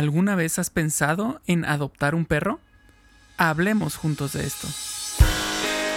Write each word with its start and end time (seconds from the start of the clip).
¿Alguna 0.00 0.34
vez 0.34 0.58
has 0.58 0.70
pensado 0.70 1.42
en 1.46 1.66
adoptar 1.66 2.14
un 2.14 2.24
perro? 2.24 2.58
Hablemos 3.36 3.96
juntos 3.96 4.32
de 4.32 4.46
esto. 4.46 4.66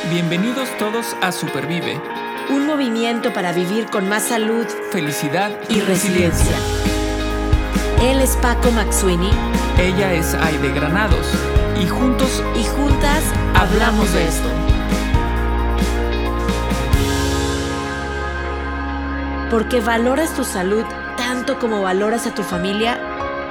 Bienvenidos 0.09 0.67
todos 0.77 1.15
a 1.21 1.31
Supervive. 1.31 2.02
Un 2.50 2.68
movimiento 2.68 3.31
para 3.31 3.54
vivir 3.54 3.86
con 3.86 4.10
más 4.10 4.24
salud, 4.24 4.66
felicidad 4.92 5.58
y, 5.70 5.79
resiliencia. 5.79 6.58
Él 8.02 8.20
es 8.20 8.36
Paco 8.42 8.71
McSweeney. 8.71 9.31
Ella 9.79 10.12
es 10.12 10.33
Aide 10.33 10.74
Granados. 10.74 11.26
Y 11.81 11.88
juntos 11.88 12.44
y 12.60 12.65
juntas 12.65 13.24
hablamos 13.56 14.12
de 14.12 14.28
esto. 14.28 14.49
Porque 19.49 19.80
valoras 19.80 20.35
tu 20.35 20.44
salud 20.44 20.84
tanto 21.16 21.58
como 21.59 21.81
valoras 21.81 22.27
a 22.27 22.34
tu 22.34 22.44
familia, 22.44 23.12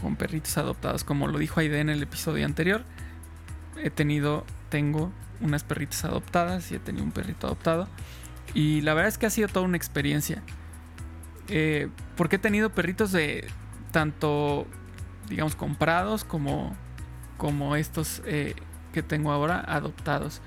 con 0.00 0.16
perritos 0.16 0.56
adoptados, 0.56 1.04
como 1.04 1.26
lo 1.26 1.38
dijo 1.38 1.60
Aide 1.60 1.80
en 1.80 1.90
el 1.90 2.02
episodio 2.02 2.46
anterior. 2.46 2.84
He 3.76 3.90
tenido, 3.90 4.46
tengo 4.70 5.12
unas 5.40 5.62
perritas 5.62 6.04
adoptadas 6.06 6.72
y 6.72 6.76
he 6.76 6.78
tenido 6.78 7.04
un 7.04 7.12
perrito 7.12 7.46
adoptado. 7.46 7.86
Y 8.54 8.80
la 8.80 8.94
verdad 8.94 9.08
es 9.08 9.18
que 9.18 9.26
ha 9.26 9.30
sido 9.30 9.48
toda 9.48 9.66
una 9.66 9.76
experiencia. 9.76 10.42
Eh, 11.48 11.88
porque 12.16 12.36
he 12.36 12.38
tenido 12.38 12.70
perritos 12.70 13.12
de 13.12 13.46
tanto, 13.90 14.66
digamos, 15.28 15.54
comprados 15.54 16.24
como, 16.24 16.74
como 17.36 17.76
estos 17.76 18.22
eh, 18.24 18.54
que 18.92 19.02
tengo 19.02 19.32
ahora 19.32 19.60
adoptados. 19.60 20.40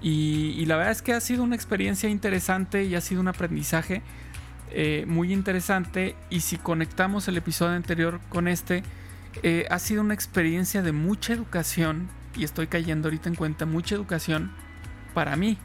Y, 0.00 0.64
la 0.66 0.76
verdad 0.76 0.92
es 0.92 1.02
que 1.02 1.12
ha 1.12 1.20
sido 1.20 1.42
una 1.42 1.56
experiencia 1.56 2.08
interesante 2.08 2.84
y 2.84 2.94
ha 2.94 3.00
sido 3.00 3.20
un 3.20 3.28
aprendizaje 3.28 4.02
eh, 4.70 5.04
muy 5.06 5.32
interesante. 5.32 6.16
Y 6.30 6.40
si 6.40 6.56
conectamos 6.56 7.28
el 7.28 7.36
episodio 7.36 7.74
anterior 7.74 8.20
con 8.28 8.48
este, 8.48 8.82
ha 9.70 9.78
sido 9.78 10.00
una 10.00 10.14
experiencia 10.14 10.82
de 10.82 10.92
mucha 10.92 11.32
educación. 11.32 12.08
Y 12.36 12.44
estoy 12.44 12.66
cayendo 12.66 13.08
ahorita 13.08 13.28
en 13.28 13.34
cuenta, 13.34 13.66
mucha 13.66 13.94
educación 13.94 14.52
para 15.14 15.36
mí. 15.36 15.58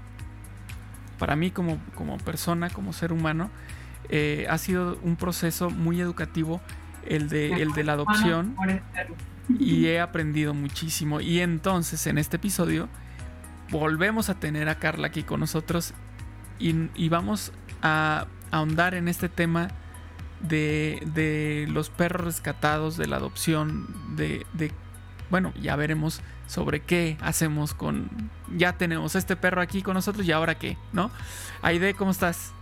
Para 1.19 1.35
mí 1.35 1.52
como, 1.52 1.80
como 1.95 2.17
persona, 2.17 2.69
como 2.69 2.93
ser 2.93 3.11
humano. 3.11 3.49
Eh, 4.09 4.45
ha 4.49 4.58
sido 4.58 4.99
un 5.03 5.15
proceso 5.15 5.69
muy 5.69 6.02
educativo 6.02 6.59
el 7.05 7.30
de, 7.30 7.61
el 7.61 7.71
de 7.71 7.83
la 7.86 7.93
adopción 7.93 8.58
y 9.58 9.86
he 9.86 10.02
aprendido 10.02 10.53
muchísimo. 10.53 11.21
Y 11.21 11.39
entonces 11.39 12.05
en 12.08 12.17
este 12.17 12.36
episodio 12.36 12.89
volvemos 13.69 14.30
a 14.30 14.36
tener 14.36 14.67
a 14.67 14.75
Carla 14.75 15.08
aquí 15.08 15.23
con 15.23 15.39
nosotros 15.39 15.93
y, 16.59 17.09
vamos 17.09 17.53
a 17.81 18.27
ahondar 18.52 18.94
en 18.94 19.07
este 19.07 19.30
tema 19.30 19.69
de, 20.41 21.02
de, 21.13 21.67
los 21.69 21.89
perros 21.89 22.25
rescatados, 22.25 22.97
de 22.97 23.08
la 23.08 23.17
adopción, 23.17 23.88
de, 24.16 24.45
de, 24.53 24.71
bueno, 25.30 25.53
ya 25.61 25.75
veremos 25.75 26.21
sobre 26.47 26.81
qué 26.81 27.17
hacemos 27.21 27.73
con, 27.73 28.09
ya 28.55 28.73
tenemos 28.73 29.16
este 29.16 29.35
perro 29.35 29.61
aquí 29.61 29.81
con 29.81 29.93
nosotros 29.93 30.25
y 30.25 30.31
ahora 30.31 30.55
qué, 30.55 30.77
¿no? 30.93 31.11
Aide, 31.61 31.93
¿cómo 31.93 32.11
estás? 32.11 32.53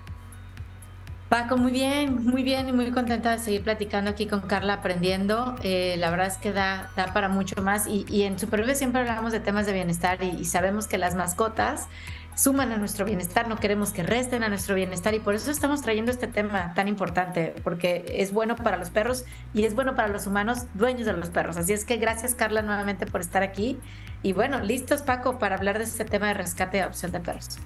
Paco, 1.30 1.58
muy 1.58 1.72
bien, 1.72 2.26
muy 2.26 2.42
bien 2.42 2.68
y 2.70 2.72
muy 2.72 2.90
contenta 2.90 3.32
de 3.32 3.38
seguir 3.38 3.64
platicando 3.64 4.10
aquí 4.10 4.26
con 4.26 4.42
Carla, 4.42 4.74
aprendiendo. 4.74 5.56
Eh, 5.62 5.96
la 6.00 6.10
verdad 6.10 6.26
es 6.26 6.38
que 6.38 6.52
da, 6.52 6.90
da 6.96 7.14
para 7.14 7.30
mucho 7.30 7.62
más 7.62 7.86
y, 7.86 8.24
en 8.24 8.40
Supervive 8.40 8.74
siempre 8.74 9.02
hablamos 9.02 9.32
de 9.32 9.40
temas 9.40 9.68
de 9.68 9.74
bienestar 9.74 10.24
y, 10.24 10.44
sabemos 10.46 10.88
que 10.88 10.98
las 10.98 11.14
mascotas 11.14 11.88
suman 12.40 12.72
a 12.72 12.78
nuestro 12.78 13.04
bienestar, 13.04 13.50
no 13.50 13.58
queremos 13.58 13.92
que 13.92 14.02
resten 14.02 14.44
a 14.44 14.50
nuestro 14.50 14.74
bienestar 14.74 15.14
y 15.14 15.20
por 15.20 15.36
eso 15.36 15.52
estamos 15.52 15.82
trayendo 15.82 16.10
este 16.10 16.28
tema 16.28 16.74
tan 16.74 16.88
importante, 16.88 17.54
porque 17.66 18.06
es 18.16 18.32
bueno 18.32 18.56
para 18.56 18.78
los 18.78 18.90
perros 18.92 19.26
y 19.54 19.66
es 19.66 19.76
bueno 19.76 19.94
para 19.94 20.08
los 20.08 20.26
humanos 20.26 20.68
dueños 20.74 21.06
de 21.06 21.12
los 21.12 21.30
perros. 21.32 21.58
Así 21.58 21.74
es 21.74 21.84
que 21.84 21.98
gracias 21.98 22.36
Carla 22.36 22.62
nuevamente 22.62 23.06
por 23.06 23.20
estar 23.20 23.44
aquí 23.44 23.78
y 24.24 24.32
bueno, 24.32 24.62
listos 24.62 25.02
Paco 25.02 25.38
para 25.38 25.58
hablar 25.58 25.80
de 25.80 25.84
este 25.84 26.06
tema 26.06 26.28
de 26.28 26.36
rescate 26.36 26.78
y 26.78 26.80
adopción 26.80 27.12
de 27.12 27.20
perros. 27.20 27.60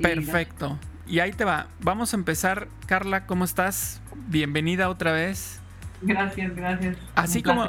Perfecto. 0.00 0.78
Y 1.08 1.18
ahí 1.18 1.32
te 1.32 1.44
va. 1.44 1.66
Vamos 1.80 2.14
a 2.14 2.16
empezar. 2.16 2.68
Carla, 2.86 3.26
¿cómo 3.26 3.44
estás? 3.44 4.00
Bienvenida 4.28 4.90
otra 4.90 5.10
vez. 5.10 5.60
Gracias, 6.02 6.54
gracias. 6.54 6.96
Así 7.16 7.42
como, 7.42 7.68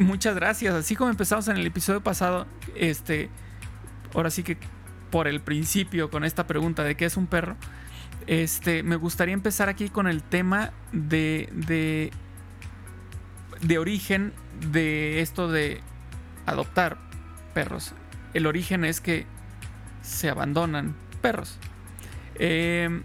muchas 0.00 0.34
gracias. 0.34 0.74
Así 0.74 0.96
como 0.96 1.10
empezamos 1.10 1.46
en 1.48 1.56
el 1.56 1.66
episodio 1.66 2.02
pasado, 2.02 2.46
este, 2.74 3.30
ahora 4.12 4.30
sí 4.30 4.42
que 4.42 4.58
por 5.14 5.28
el 5.28 5.40
principio 5.40 6.10
con 6.10 6.24
esta 6.24 6.48
pregunta 6.48 6.82
de 6.82 6.96
qué 6.96 7.04
es 7.04 7.16
un 7.16 7.28
perro, 7.28 7.54
este, 8.26 8.82
me 8.82 8.96
gustaría 8.96 9.32
empezar 9.32 9.68
aquí 9.68 9.88
con 9.88 10.08
el 10.08 10.24
tema 10.24 10.72
de, 10.90 11.48
de, 11.52 12.10
de 13.60 13.78
origen 13.78 14.32
de 14.72 15.20
esto 15.20 15.46
de 15.46 15.82
adoptar 16.46 16.98
perros. 17.54 17.92
El 18.32 18.46
origen 18.46 18.84
es 18.84 19.00
que 19.00 19.24
se 20.02 20.28
abandonan 20.28 20.96
perros. 21.22 21.58
Eh, 22.34 23.00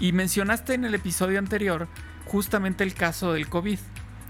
y 0.00 0.12
mencionaste 0.12 0.74
en 0.74 0.84
el 0.84 0.94
episodio 0.94 1.38
anterior 1.38 1.88
justamente 2.26 2.84
el 2.84 2.92
caso 2.92 3.32
del 3.32 3.48
COVID, 3.48 3.78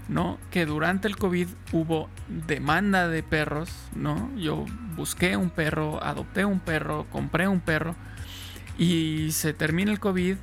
¿no? 0.07 0.39
Que 0.51 0.65
durante 0.65 1.09
el 1.09 1.17
COVID 1.17 1.49
hubo 1.73 2.09
demanda 2.29 3.09
de 3.09 3.23
perros, 3.23 3.69
¿no? 3.93 4.33
Yo 4.37 4.65
busqué 4.99 5.37
un 5.37 5.49
perro, 5.49 6.03
adopté 6.03 6.43
un 6.43 6.59
perro, 6.59 7.07
compré 7.09 7.47
un 7.47 7.61
perro 7.61 7.95
y 8.77 9.31
se 9.31 9.53
termina 9.53 9.91
el 9.91 9.99
COVID 9.99 10.35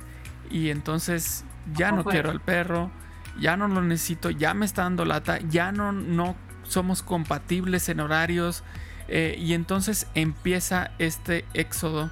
y 0.49 0.69
entonces 0.69 1.45
ya 1.73 1.91
no 1.91 2.03
quiero 2.03 2.31
el 2.31 2.41
perro, 2.41 2.91
ya 3.39 3.55
no 3.55 3.67
lo 3.67 3.81
necesito, 3.81 4.31
ya 4.31 4.55
me 4.55 4.65
está 4.65 4.83
dando 4.83 5.05
lata, 5.05 5.39
ya 5.47 5.71
no, 5.71 5.91
no 5.91 6.35
somos 6.63 7.03
compatibles 7.03 7.87
en 7.89 7.99
horarios 7.99 8.63
eh, 9.07 9.35
y 9.39 9.53
entonces 9.53 10.07
empieza 10.15 10.91
este 10.97 11.45
éxodo 11.53 12.11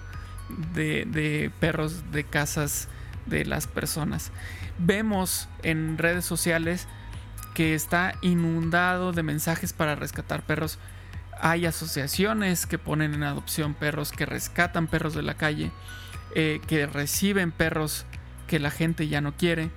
de, 0.73 1.51
perros 1.59 2.11
de 2.11 2.23
casas 2.23 2.87
de 3.25 3.43
las 3.43 3.65
personas. 3.65 4.31
Vemos 4.77 5.49
en 5.63 5.97
redes 5.97 6.25
sociales 6.25 6.87
que 7.55 7.73
está 7.73 8.13
inundado 8.21 9.13
de 9.13 9.23
mensajes 9.23 9.73
para 9.73 9.95
rescatar 9.95 10.43
perros. 10.43 10.77
Hay 11.41 11.65
asociaciones 11.65 12.65
que 12.65 12.77
ponen 12.77 13.13
en 13.13 13.23
adopción 13.23 13.73
perros, 13.73 14.11
que 14.11 14.25
rescatan 14.25 14.87
perros 14.87 15.13
de 15.13 15.21
la 15.21 15.35
calle, 15.35 15.71
eh, 16.33 16.61
que 16.67 16.85
reciben 16.87 17.51
perros 17.51 18.05
que 18.47 18.59
la 18.59 18.71
gente 18.71 19.07
ya 19.07 19.21
no 19.21 19.35
quiere. 19.35 19.69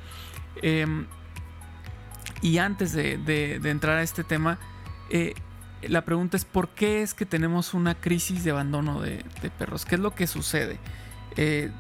Em, 0.63 1.07
y 2.43 2.59
antes 2.59 2.93
de, 2.93 3.61
entrar 3.65 3.99
a 3.99 4.03
este 4.03 4.25
tema, 4.25 4.59
eh, 5.11 5.35
la 5.83 6.05
pregunta 6.05 6.37
es 6.37 6.45
por 6.45 6.69
qué 6.71 7.03
es 7.03 7.15
que 7.15 7.27
tenemos 7.27 7.75
una 7.75 7.95
crisis 7.95 8.45
de 8.45 8.51
abandono 8.51 9.01
de, 9.01 9.25
perros. 9.59 9.85
¿Qué 9.85 9.95
es 9.95 10.01
lo 10.01 10.15
que 10.15 10.27
sucede? 10.27 10.79
Eh, 11.37 11.71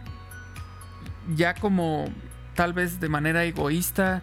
ya 1.34 1.54
como 1.54 2.08
tal 2.54 2.72
vez 2.72 3.00
de 3.00 3.08
manera 3.08 3.44
egoísta, 3.44 4.22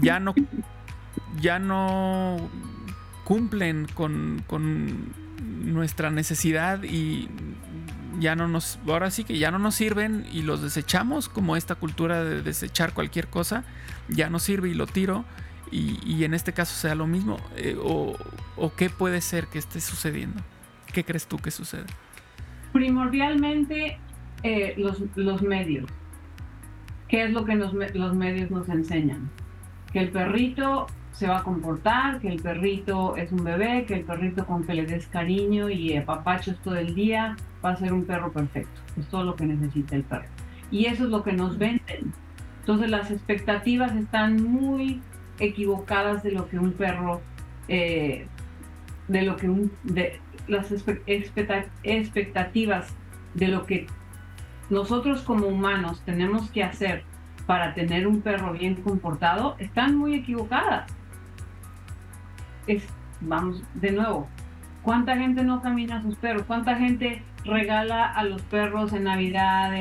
ya 0.00 0.20
no, 0.20 0.34
ya 1.40 1.58
no 1.58 2.36
cumplen 3.30 3.86
con, 3.94 4.42
con 4.48 5.14
nuestra 5.62 6.10
necesidad 6.10 6.82
y 6.82 7.28
ya 8.18 8.34
no 8.34 8.48
nos, 8.48 8.80
ahora 8.88 9.12
sí 9.12 9.22
que 9.22 9.38
ya 9.38 9.52
no 9.52 9.60
nos 9.60 9.76
sirven 9.76 10.26
y 10.32 10.42
los 10.42 10.62
desechamos, 10.62 11.28
como 11.28 11.54
esta 11.54 11.76
cultura 11.76 12.24
de 12.24 12.42
desechar 12.42 12.92
cualquier 12.92 13.28
cosa, 13.28 13.62
ya 14.08 14.30
no 14.30 14.40
sirve 14.40 14.70
y 14.70 14.74
lo 14.74 14.88
tiro 14.88 15.24
y, 15.70 16.24
en 16.24 16.34
este 16.34 16.52
caso 16.52 16.74
sea 16.74 16.96
lo 16.96 17.06
mismo? 17.06 17.36
Eh, 17.56 17.76
o, 17.80 18.16
qué 18.76 18.90
puede 18.90 19.20
ser 19.20 19.46
que 19.46 19.60
esté 19.60 19.80
sucediendo? 19.80 20.42
¿Qué 20.92 21.04
crees 21.04 21.28
tú 21.28 21.36
que 21.36 21.52
sucede? 21.52 21.86
Primordialmente 22.72 24.00
eh, 24.42 24.74
los, 24.76 25.42
medios. 25.42 25.88
¿Qué 27.06 27.22
es 27.22 27.30
lo 27.30 27.44
que 27.44 27.54
los 27.54 28.16
medios 28.16 28.50
nos 28.50 28.68
enseñan? 28.68 29.30
Que 29.92 30.00
el 30.00 30.10
perrito 30.10 30.88
se 31.20 31.26
va 31.26 31.40
a 31.40 31.42
comportar, 31.42 32.18
que 32.18 32.28
el 32.28 32.40
perrito 32.40 33.14
es 33.14 33.30
un 33.30 33.44
bebé, 33.44 33.84
que 33.84 33.92
el 33.92 34.04
perrito 34.04 34.46
con 34.46 34.64
que 34.64 34.72
le 34.72 34.86
des 34.86 35.06
cariño 35.06 35.68
y 35.68 35.94
apapachos 35.94 36.58
todo 36.60 36.76
el 36.76 36.94
día 36.94 37.36
va 37.62 37.72
a 37.72 37.76
ser 37.76 37.92
un 37.92 38.06
perro 38.06 38.32
perfecto. 38.32 38.80
Es 38.98 39.06
todo 39.08 39.24
lo 39.24 39.36
que 39.36 39.44
necesita 39.44 39.96
el 39.96 40.02
perro. 40.02 40.24
Y 40.70 40.86
eso 40.86 41.04
es 41.04 41.10
lo 41.10 41.22
que 41.22 41.34
nos 41.34 41.58
venden. 41.58 42.14
Entonces 42.60 42.88
las 42.88 43.10
expectativas 43.10 43.94
están 43.96 44.42
muy 44.42 45.02
equivocadas 45.38 46.22
de 46.22 46.32
lo 46.32 46.48
que 46.48 46.58
un 46.58 46.72
perro 46.72 47.20
eh, 47.68 48.26
de 49.08 49.22
lo 49.22 49.36
que 49.36 49.50
un, 49.50 49.70
de 49.84 50.18
las 50.48 50.72
expectativas 50.72 52.94
de 53.34 53.48
lo 53.48 53.66
que 53.66 53.86
nosotros 54.70 55.20
como 55.20 55.48
humanos 55.48 56.00
tenemos 56.06 56.50
que 56.50 56.64
hacer 56.64 57.04
para 57.44 57.74
tener 57.74 58.06
un 58.06 58.22
perro 58.22 58.54
bien 58.54 58.76
comportado 58.76 59.56
están 59.58 59.96
muy 59.96 60.14
equivocadas. 60.14 60.90
Es, 62.66 62.84
vamos, 63.20 63.62
de 63.74 63.92
nuevo, 63.92 64.28
¿cuánta 64.82 65.16
gente 65.16 65.42
no 65.42 65.62
camina 65.62 65.98
a 65.98 66.02
sus 66.02 66.16
perros? 66.16 66.44
¿Cuánta 66.46 66.76
gente 66.76 67.22
regala 67.44 68.06
a 68.06 68.24
los 68.24 68.42
perros 68.42 68.92
en 68.92 69.04
Navidad? 69.04 69.72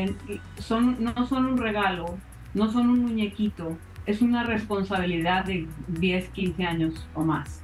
son, 0.57 1.03
no 1.03 1.27
son 1.27 1.45
un 1.45 1.57
regalo, 1.57 2.17
no 2.53 2.71
son 2.71 2.89
un 2.89 3.01
muñequito, 3.01 3.77
es 4.05 4.21
una 4.21 4.43
responsabilidad 4.43 5.45
de 5.45 5.67
10, 5.87 6.29
15 6.29 6.65
años 6.65 7.07
o 7.13 7.23
más. 7.23 7.63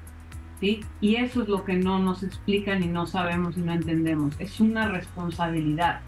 ¿sí? 0.59 0.81
Y 1.01 1.15
eso 1.15 1.41
es 1.41 1.47
lo 1.47 1.63
que 1.65 1.73
no 1.73 2.00
nos 2.00 2.23
explican 2.23 2.83
y 2.83 2.88
no 2.88 3.06
sabemos 3.06 3.57
y 3.57 3.61
no 3.61 3.73
entendemos. 3.73 4.35
Es 4.39 4.59
una 4.59 4.88
responsabilidad. 4.88 6.01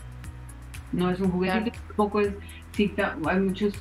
No 0.92 1.10
es 1.10 1.19
un 1.19 1.31
juguetito, 1.31 1.77
tampoco 1.88 2.21
es, 2.21 2.33
hay 2.77 3.39
muchos, 3.39 3.74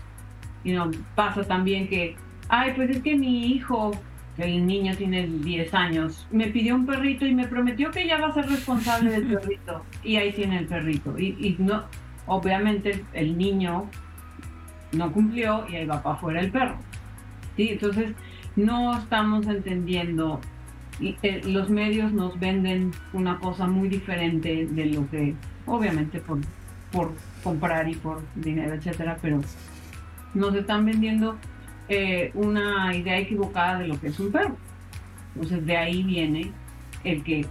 you 0.64 0.75
know, 0.75 0.90
pasa 1.14 1.44
también 1.44 1.88
que, 1.88 2.17
ay, 2.49 2.72
pues 2.75 2.90
es 2.90 3.02
que 3.02 3.17
mi 3.17 3.46
hijo, 3.46 3.93
el 4.38 4.67
niño 4.67 4.94
tiene 4.97 5.27
10 5.27 5.75
años, 5.75 6.27
me 6.31 6.49
pidió 6.49 6.75
un 6.75 6.87
perrito 6.87 7.27
y 7.27 7.35
me 7.35 7.47
prometió 7.47 7.91
que 7.91 8.06
ya 8.06 8.19
va 8.19 8.29
a 8.29 8.35
ser 8.35 8.49
responsable 8.49 9.11
del 9.11 9.27
perrito. 9.27 9.83
Y 10.03 10.17
ahí 10.17 10.33
tiene 10.33 10.59
el 10.59 10.67
perrito. 10.67 11.19
Y, 11.19 11.37
y 11.41 11.56
no, 11.59 11.85
obviamente 12.27 13.05
el 13.15 13.38
niño 13.38 13.88
no 14.93 15.12
cumplió 15.12 15.67
y 15.69 15.77
ahí 15.77 15.87
va 15.87 16.03
para 16.03 16.17
afuera 16.17 16.41
el 16.41 16.50
perro. 16.50 16.77
¿sí? 17.56 17.71
Entonces, 17.71 18.15
no 18.56 18.99
estamos 18.99 19.47
entendiendo, 19.47 20.41
eh, 21.00 21.43
los 21.44 21.71
medios 21.71 22.12
nos 22.12 22.39
venden 22.39 22.93
una 23.12 23.39
cosa 23.39 23.67
muy 23.67 23.89
diferente 23.89 24.67
de 24.67 24.87
lo 24.87 25.09
que, 25.11 25.35
obviamente, 25.67 26.21
por, 26.21 26.41
por 26.93 27.12
comprar 27.43 27.89
y 27.89 27.94
por 27.94 28.23
dinero, 28.35 28.75
etcétera, 28.75 29.19
pero 29.21 29.41
nos 30.35 30.55
están 30.55 30.85
vendiendo 30.85 31.37
eh, 31.88 32.31
una 32.35 32.94
idea 32.94 33.19
equivocada 33.19 33.79
de 33.79 33.88
lo 33.88 34.00
que 34.00 34.09
es 34.09 34.19
un 34.21 34.33
perro. 34.33 34.56
Entonces, 35.35 35.67
de 35.67 35.77
ahí 35.77 36.03
viene 36.03 36.53
el 37.05 37.23
que, 37.23 37.47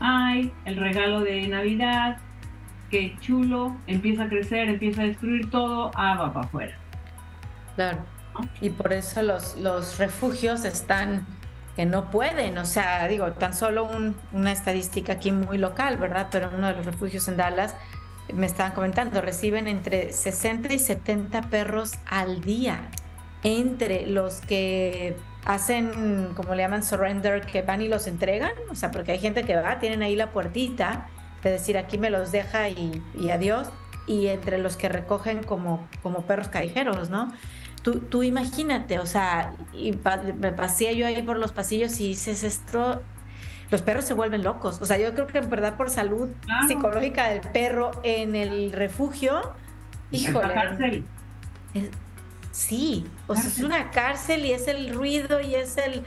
ay, 0.00 0.52
el 0.64 0.76
regalo 0.76 1.20
de 1.20 1.46
Navidad, 1.48 2.18
que 2.90 3.16
chulo, 3.20 3.76
empieza 3.86 4.24
a 4.24 4.28
crecer, 4.28 4.68
empieza 4.68 5.02
a 5.02 5.04
destruir 5.06 5.50
todo, 5.50 5.90
ah, 5.94 6.16
va 6.16 6.32
para 6.32 6.46
afuera. 6.46 6.78
Claro. 7.74 7.98
Y 8.60 8.70
por 8.70 8.92
eso 8.92 9.22
los, 9.22 9.56
los 9.56 9.98
refugios 9.98 10.64
están 10.64 11.26
que 11.76 11.84
no 11.84 12.10
pueden, 12.10 12.56
o 12.56 12.64
sea, 12.64 13.06
digo, 13.06 13.32
tan 13.32 13.54
solo 13.54 13.86
una 14.32 14.52
estadística 14.52 15.12
aquí 15.12 15.30
muy 15.30 15.58
local, 15.58 15.98
¿verdad? 15.98 16.28
Pero 16.32 16.50
uno 16.56 16.68
de 16.68 16.74
los 16.74 16.86
refugios 16.86 17.28
en 17.28 17.36
Dallas, 17.36 17.74
me 18.32 18.46
estaban 18.46 18.72
comentando, 18.72 19.20
reciben 19.20 19.68
entre 19.68 20.12
60 20.12 20.72
y 20.72 20.78
70 20.78 21.42
perros 21.42 21.92
al 22.06 22.40
día, 22.40 22.88
entre 23.46 24.08
los 24.08 24.40
que 24.40 25.16
hacen, 25.44 26.32
como 26.34 26.56
le 26.56 26.62
llaman, 26.64 26.82
surrender, 26.82 27.46
que 27.46 27.62
van 27.62 27.80
y 27.80 27.86
los 27.86 28.08
entregan, 28.08 28.50
o 28.70 28.74
sea, 28.74 28.90
porque 28.90 29.12
hay 29.12 29.20
gente 29.20 29.44
que 29.44 29.54
va, 29.54 29.78
tienen 29.78 30.02
ahí 30.02 30.16
la 30.16 30.32
puertita 30.32 31.06
de 31.44 31.52
decir, 31.52 31.78
aquí 31.78 31.96
me 31.96 32.10
los 32.10 32.32
deja 32.32 32.68
y, 32.68 33.00
y 33.16 33.30
adiós, 33.30 33.68
y 34.08 34.26
entre 34.26 34.58
los 34.58 34.76
que 34.76 34.88
recogen 34.88 35.44
como, 35.44 35.86
como 36.02 36.22
perros 36.22 36.48
callejeros, 36.48 37.08
¿no? 37.08 37.32
Tú, 38.10 38.24
imagínate, 38.24 38.98
o 38.98 39.06
sea, 39.06 39.54
y 39.72 39.92
me 40.40 40.50
pasé 40.50 40.96
yo 40.96 41.06
ahí 41.06 41.22
por 41.22 41.38
los 41.38 41.52
pasillos 41.52 42.00
y 42.00 42.08
dices 42.08 42.42
esto, 42.42 43.00
los 43.70 43.80
perros 43.80 44.04
se 44.04 44.12
vuelven 44.12 44.42
locos. 44.42 44.82
O 44.82 44.86
sea, 44.86 44.98
yo 44.98 45.14
creo 45.14 45.28
que 45.28 45.38
en 45.38 45.48
verdad 45.48 45.76
por 45.76 45.88
salud 45.88 46.30
psicológica 46.66 47.28
del 47.28 47.42
perro 47.42 47.92
en 48.02 48.34
el 48.34 48.72
refugio, 48.72 49.52
híjole. 50.10 50.52
cárcel. 50.52 51.04
Sí, 52.56 53.04
o 53.26 53.34
sea, 53.34 53.44
es 53.44 53.58
una 53.58 53.90
cárcel 53.90 54.46
y 54.46 54.52
es 54.52 54.66
el 54.66 54.94
ruido 54.94 55.40
y 55.40 55.54
es 55.54 55.76
el... 55.76 56.04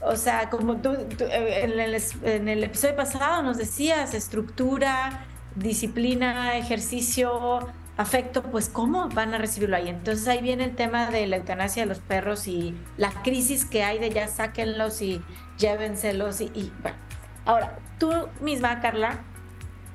O 0.00 0.16
sea, 0.16 0.50
como 0.50 0.76
tú, 0.76 0.92
eh, 0.92 1.60
en, 1.62 1.80
el, 1.80 2.02
en 2.22 2.48
el 2.48 2.62
episodio 2.62 2.94
pasado 2.94 3.42
nos 3.42 3.56
decías, 3.56 4.14
estructura, 4.14 5.26
disciplina, 5.56 6.56
ejercicio, 6.56 7.66
afecto, 7.96 8.42
pues 8.42 8.68
¿cómo 8.68 9.08
van 9.08 9.34
a 9.34 9.38
recibirlo 9.38 9.76
ahí? 9.76 9.88
Entonces 9.88 10.28
ahí 10.28 10.42
viene 10.42 10.64
el 10.64 10.76
tema 10.76 11.10
de 11.10 11.26
la 11.26 11.36
eutanasia 11.36 11.82
de 11.82 11.88
los 11.88 11.98
perros 11.98 12.46
y 12.46 12.76
la 12.96 13.10
crisis 13.22 13.64
que 13.64 13.82
hay 13.82 13.98
de 13.98 14.10
ya 14.10 14.28
sáquenlos 14.28 15.02
y 15.02 15.22
llévenselos 15.58 16.40
y, 16.40 16.44
y 16.54 16.72
bueno. 16.82 16.98
Ahora, 17.46 17.78
tú 17.98 18.10
misma, 18.40 18.80
Carla, 18.80 19.18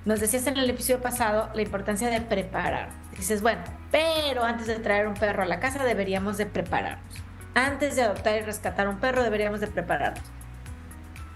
nos 0.06 0.20
decías 0.20 0.46
en 0.48 0.58
el 0.58 0.70
episodio 0.70 1.02
pasado 1.02 1.50
la 1.54 1.62
importancia 1.62 2.10
de 2.10 2.22
preparar. 2.22 2.90
Dices, 3.18 3.42
bueno, 3.42 3.62
pero 3.92 4.44
antes 4.44 4.68
de 4.68 4.80
traer 4.80 5.08
un 5.08 5.14
perro 5.14 5.44
a 5.44 5.46
la 5.46 5.60
casa 5.60 5.84
deberíamos 5.84 6.38
de 6.38 6.46
prepararnos. 6.46 7.24
Antes 7.56 7.96
de 7.96 8.04
adoptar 8.04 8.38
y 8.38 8.42
rescatar 8.42 8.88
un 8.88 9.00
perro 9.00 9.24
deberíamos 9.24 9.60
de 9.60 9.68
prepararnos. 9.68 10.24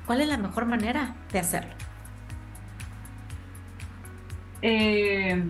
¿Cuál 0.05 0.21
es 0.21 0.27
la 0.27 0.37
mejor 0.37 0.65
manera 0.65 1.15
de 1.31 1.39
hacerlo? 1.39 1.73
Eh, 4.61 5.43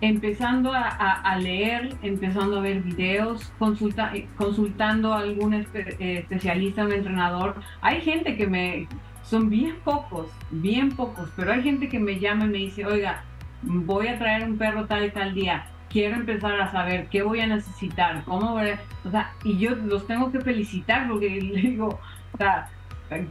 empezando 0.00 0.72
a, 0.74 1.36
leer, 1.38 1.94
empezando 2.02 2.58
a 2.58 2.60
ver 2.60 2.80
videos, 2.80 3.52
consulta, 3.58 4.14
eh, 4.14 4.28
consultando 4.36 5.12
a 5.12 5.20
algún 5.20 5.54
eh, 5.54 6.18
especialista, 6.18 6.84
un 6.84 6.92
entrenador. 6.92 7.56
Hay 7.80 8.00
gente 8.02 8.36
que 8.36 8.46
me, 8.46 8.86
son 9.22 9.48
bien 9.48 9.76
pocos, 9.84 10.28
bien 10.50 10.90
pocos, 10.92 11.30
pero 11.36 11.52
hay 11.52 11.62
gente 11.62 11.88
que 11.88 11.98
me 11.98 12.18
llama 12.18 12.44
y 12.44 12.48
me 12.48 12.58
dice, 12.58 12.86
oiga, 12.86 13.24
voy 13.62 14.08
a 14.08 14.18
traer 14.18 14.44
un 14.44 14.58
perro 14.58 14.86
tal 14.86 15.06
y 15.06 15.10
tal 15.10 15.34
día, 15.34 15.66
quiero 15.94 16.16
empezar 16.16 16.60
a 16.60 16.72
saber 16.72 17.06
qué 17.06 17.22
voy 17.22 17.38
a 17.38 17.46
necesitar, 17.46 18.24
cómo 18.24 18.50
voy 18.50 18.70
a... 18.70 18.80
O 19.04 19.10
sea, 19.12 19.32
y 19.44 19.56
yo 19.58 19.76
los 19.76 20.08
tengo 20.08 20.30
que 20.32 20.40
felicitar 20.40 21.08
porque 21.08 21.30
le 21.40 21.60
digo, 21.60 22.00
o 22.32 22.36
sea, 22.36 22.68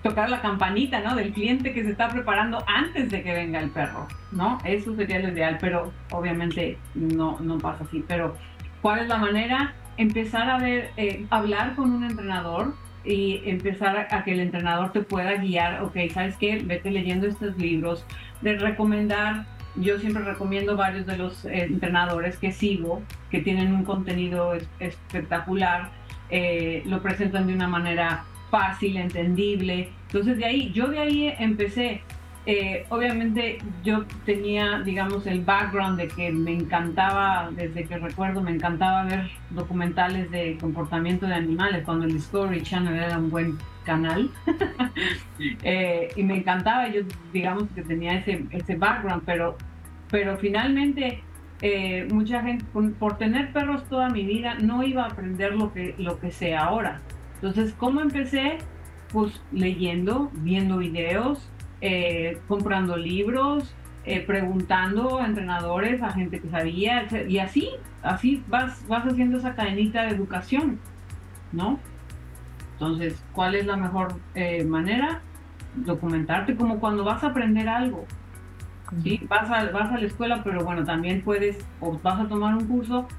tocar 0.02 0.30
la 0.30 0.42
campanita, 0.42 1.02
¿no? 1.02 1.14
Del 1.14 1.34
cliente 1.34 1.74
que 1.74 1.84
se 1.84 1.92
está 1.92 2.08
preparando 2.08 2.64
antes 2.66 3.12
de 3.12 3.22
que 3.22 3.34
venga 3.34 3.60
el 3.60 3.70
perro, 3.70 4.08
¿no? 4.32 4.60
Eso 4.64 4.96
sería 4.96 5.20
lo 5.20 5.28
ideal, 5.28 5.58
pero 5.60 5.92
obviamente 6.12 6.78
no, 6.96 7.38
no 7.42 7.58
pasa 7.58 7.84
así. 7.84 8.02
Pero, 8.08 8.38
¿cuál 8.82 9.00
es 9.00 9.08
la 9.10 9.18
manera? 9.18 9.74
Empezar 9.98 10.50
a 10.50 10.58
ver, 10.58 10.92
eh, 10.96 11.26
hablar 11.32 11.76
con 11.76 11.92
un 11.92 12.06
entrenador 12.06 12.76
y 13.04 13.42
empezar 13.44 14.08
a, 14.10 14.24
que 14.24 14.32
el 14.32 14.40
entrenador 14.40 14.94
te 14.94 15.02
pueda 15.02 15.34
guiar, 15.34 15.84
ok, 15.84 15.98
¿sabes 16.14 16.38
qué? 16.38 16.62
Vete 16.64 16.92
leyendo 16.92 17.28
estos 17.28 17.58
libros, 17.58 18.06
de 18.42 18.58
recomendar, 18.58 19.46
yo 19.76 20.00
siempre 20.00 20.24
recomiendo 20.24 20.76
varios 20.76 21.06
de 21.06 21.18
los 21.18 21.46
eh, 21.46 21.64
entrenadores 21.64 22.38
que 22.38 22.52
sigo, 22.52 23.02
que 23.32 23.40
tienen 23.40 23.74
un 23.74 23.84
contenido 23.84 24.54
espectacular, 24.80 25.90
eh, 26.30 26.84
lo 26.86 27.02
presentan 27.02 27.48
de 27.48 27.54
una 27.54 27.68
manera 27.68 28.26
fácil, 28.50 28.98
entendible. 28.98 29.90
Entonces 30.08 30.38
de 30.38 30.46
ahí, 30.46 30.72
yo 30.72 30.88
de 30.88 31.00
ahí 31.00 31.34
empecé. 31.40 32.02
Eh, 32.46 32.86
obviamente 32.90 33.60
yo 33.84 34.04
tenía, 34.26 34.80
digamos, 34.80 35.26
el 35.28 35.42
background 35.42 35.98
de 35.98 36.10
que 36.10 36.32
me 36.32 36.52
encantaba, 36.52 37.50
desde 37.56 37.86
que 37.86 37.98
recuerdo, 37.98 38.42
me 38.42 38.52
encantaba 38.52 39.06
ver 39.06 39.30
documentales 39.52 40.30
de 40.30 40.58
comportamiento 40.60 41.26
de 41.26 41.36
animales, 41.36 41.86
cuando 41.86 42.06
el 42.06 42.14
Discovery 42.14 42.62
Channel 42.62 42.96
era 42.96 43.18
un 43.18 43.30
buen 43.30 43.58
canal. 43.84 44.30
Eh, 45.64 46.10
y 46.16 46.24
me 46.24 46.38
encantaba, 46.38 46.88
yo 46.88 47.02
digamos 47.34 47.64
que 47.76 47.82
tenía 47.82 48.14
ese, 48.14 48.46
ese 48.52 48.76
background, 48.76 49.24
pero, 49.26 49.58
pero 50.10 50.38
finalmente 50.38 51.22
eh, 51.62 52.08
mucha 52.12 52.42
gente, 52.42 52.66
por, 53.00 53.18
tener 53.18 53.52
perros 53.52 53.84
toda 53.90 54.10
mi 54.10 54.26
vida, 54.26 54.56
no 54.56 54.84
iba 54.84 55.04
a 55.04 55.08
aprender 55.08 55.56
lo 55.56 55.74
que, 55.74 55.96
lo 55.98 56.20
que 56.20 56.32
sé 56.32 56.56
ahora. 56.56 57.02
Entonces, 57.36 57.74
¿cómo 57.78 58.02
empecé? 58.02 58.58
Pues 59.12 59.42
leyendo, 59.52 60.30
viendo 60.34 60.78
videos, 60.78 61.50
eh, 61.86 62.40
comprando 62.48 62.96
libros, 62.96 63.76
eh, 64.06 64.22
preguntando 64.22 65.20
a 65.20 65.26
entrenadores, 65.26 66.02
a 66.02 66.14
gente 66.14 66.40
que 66.40 66.50
sabía, 66.50 67.06
y 67.28 67.40
así, 67.40 67.72
así 68.02 68.42
vas, 68.48 68.88
vas 68.88 69.06
haciendo 69.06 69.38
esa 69.38 69.54
cadenita 69.54 70.04
de 70.04 70.16
educación, 70.16 70.80
¿no? 71.52 71.82
Entonces, 72.72 73.22
¿cuál 73.34 73.56
es 73.56 73.66
la 73.66 73.76
mejor 73.76 74.16
eh, 74.34 74.64
manera? 74.64 75.20
Documentarte 75.76 76.56
como 76.56 76.80
cuando 76.80 77.04
vas 77.04 77.22
a 77.22 77.28
aprender 77.28 77.68
algo. 77.68 78.06
¿sí? 79.04 79.20
Vas, 79.28 79.52
a, 79.52 79.70
vas 79.72 79.92
a 79.92 79.98
la 79.98 80.08
escuela, 80.08 80.42
pero 80.42 80.64
bueno, 80.64 80.86
también 80.86 81.22
puedes, 81.22 81.58
o 81.82 82.00
vas 82.02 82.18
a 82.18 82.30
tomar 82.30 82.56
un 82.56 82.66
curso, 82.66 83.10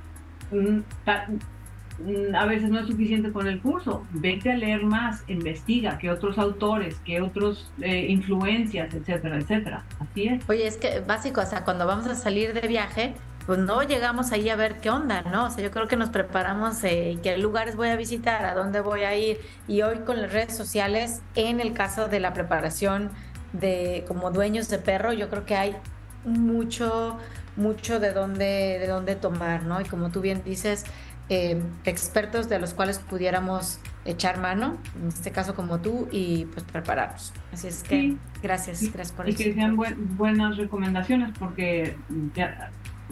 a 2.35 2.47
veces 2.47 2.71
no 2.71 2.81
es 2.81 2.87
suficiente 2.87 3.33
con 3.33 3.47
el 3.47 3.61
curso. 3.61 4.07
Vete 4.11 4.53
a 4.53 4.57
leer 4.57 4.85
más, 4.85 5.23
investiga 5.29 5.99
qué 5.99 6.11
otros 6.11 6.39
autores, 6.39 6.97
qué 7.05 7.21
otros 7.21 7.71
eh, 7.81 8.07
influencias, 8.09 8.93
etcétera, 8.95 9.39
etcétera. 9.39 9.85
Así 10.01 10.25
es. 10.25 10.49
Oye, 10.49 10.67
es 10.67 10.77
que 10.77 11.01
básico, 11.01 11.41
o 11.41 11.47
sea, 11.47 11.65
cuando 11.65 11.87
vamos 11.87 12.07
a 12.07 12.15
salir 12.15 12.53
de 12.53 12.67
viaje, 12.67 13.15
pues 13.47 13.59
no 13.59 13.83
llegamos 13.83 14.33
ahí 14.33 14.49
a 14.49 14.57
ver 14.57 14.81
qué 14.81 14.91
onda, 14.91 15.23
¿no? 15.23 15.47
O 15.47 15.51
sea, 15.51 15.63
yo 15.63 15.71
creo 15.71 15.87
que 15.87 15.97
nos 15.97 16.09
preparamos 16.09 16.83
eh, 16.85 17.19
qué 17.23 17.37
lugares 17.37 17.77
voy 17.77 17.89
a 17.89 17.97
visitar, 17.97 18.45
a 18.45 18.55
dónde 18.55 18.81
voy 18.81 19.03
a 19.03 19.15
ir. 19.17 19.39
Y 19.69 19.83
hoy 19.83 19.99
con 19.99 20.21
las 20.21 20.33
redes 20.33 20.57
sociales, 20.57 21.23
en 21.35 21.61
el 21.61 21.75
caso 21.75 22.09
de 22.09 22.21
la 22.21 22.33
preparación 22.33 23.11
de 23.53 24.05
como 24.09 24.31
dueños 24.31 24.69
de 24.69 24.79
perro, 24.79 25.13
yo 25.13 25.29
creo 25.29 25.45
que 25.45 25.57
hay 25.57 25.77
mucho, 26.25 27.19
mucho 27.57 28.01
de 28.01 28.13
dónde, 28.13 28.79
de 28.81 28.87
dónde 28.87 29.15
tomar, 29.15 29.65
¿no? 29.65 29.81
Y 29.81 29.85
como 29.85 30.11
tú 30.11 30.23
bien 30.23 30.43
dices, 30.43 30.85
eh, 31.29 31.63
expertos 31.85 32.49
de 32.49 32.59
los 32.59 32.75
cuales 32.75 32.99
pudiéramos 32.99 33.79
echar 34.05 34.39
mano, 34.39 34.77
en 35.01 35.09
este 35.09 35.31
caso 35.31 35.55
como 35.55 35.81
tú, 35.81 36.09
y 36.11 36.45
pues 36.47 36.65
prepararnos. 36.65 37.33
Así 37.53 37.69
es 37.69 37.83
que 37.83 38.17
gracias, 38.43 38.83
gracias 38.93 39.13
por 39.13 39.29
eso. 39.29 39.41
Y 39.41 39.45
que 39.45 39.55
sean 39.55 39.77
buenas 40.17 40.57
recomendaciones 40.57 41.33
porque 41.39 41.97
ya 42.35 42.71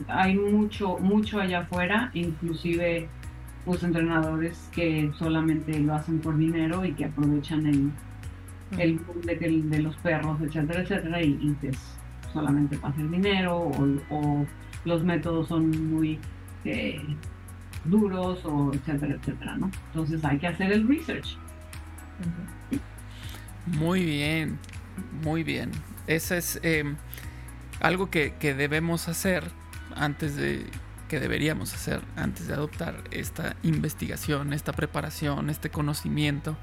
hay 0.09 0.35
mucho, 0.37 0.99
mucho 0.99 1.41
allá 1.41 1.61
afuera, 1.61 2.11
inclusive 2.15 3.09
pues 3.65 3.83
entrenadores 3.83 4.69
que 4.73 5.11
solamente 5.19 5.79
lo 5.79 5.95
hacen 5.95 6.21
por 6.21 6.37
dinero 6.37 6.85
y 6.85 6.93
que 6.93 7.05
aprovechan 7.05 7.67
el, 7.67 7.93
el 8.79 9.01
de, 9.25 9.63
de, 9.65 9.79
los 9.83 9.97
perros, 9.97 10.41
etcétera, 10.41 10.83
etcétera, 10.83 11.23
y, 11.23 11.57
que 11.61 11.69
es 11.69 11.79
solamente 12.33 12.77
para 12.77 12.93
hacer 12.93 13.09
dinero 13.11 13.71
o, 14.11 14.47
los 14.85 15.05
métodos 15.05 15.47
son 15.47 15.93
muy 15.93 16.19
eh, 16.65 17.01
duros 17.85 18.45
o 18.45 18.73
etcétera, 18.73 19.15
etcétera, 19.15 19.57
¿no? 19.57 19.71
Entonces 19.89 20.25
hay 20.25 20.39
que 20.39 20.47
hacer 20.47 20.73
el 20.73 20.87
research. 20.87 21.37
Muy 23.67 24.05
bien, 24.05 24.59
muy 25.23 25.43
bien. 25.43 25.71
Ese 26.07 26.39
es 26.39 26.61
em, 26.63 26.97
algo 27.81 28.11
que, 28.11 28.35
que 28.39 28.55
debemos 28.55 29.09
hacer 29.09 29.45
antes 29.95 30.37
de 30.37 30.67
que 31.13 31.21
deberíamos 31.21 31.75
hacer 31.75 32.01
antes 32.17 32.47
de 32.47 32.55
adoptar 32.55 33.05
esta 33.11 33.55
investigación, 33.63 34.55
esta 34.55 34.73
preparación, 34.73 35.51
este 35.51 35.69
conocimiento. 35.69 36.57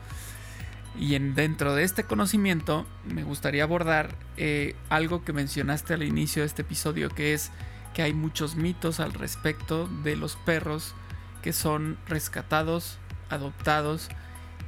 Y 0.99 1.13
en, 1.13 1.35
dentro 1.35 1.75
de 1.75 1.83
este 1.83 2.03
conocimiento 2.03 2.88
me 3.05 3.23
gustaría 3.23 3.61
abordar 3.61 4.15
eh, 4.38 4.75
algo 4.89 5.23
que 5.23 5.33
mencionaste 5.33 5.93
al 5.93 6.01
inicio 6.01 6.41
de 6.41 6.47
este 6.47 6.63
episodio, 6.63 7.09
que 7.09 7.35
es 7.35 7.51
que 7.93 8.01
hay 8.01 8.13
muchos 8.13 8.55
mitos 8.55 8.99
al 8.99 9.13
respecto 9.13 9.88
de 10.03 10.15
los 10.15 10.35
perros 10.35 10.95
que 11.41 11.53
son 11.53 11.98
rescatados, 12.08 12.98
adoptados. 13.29 14.10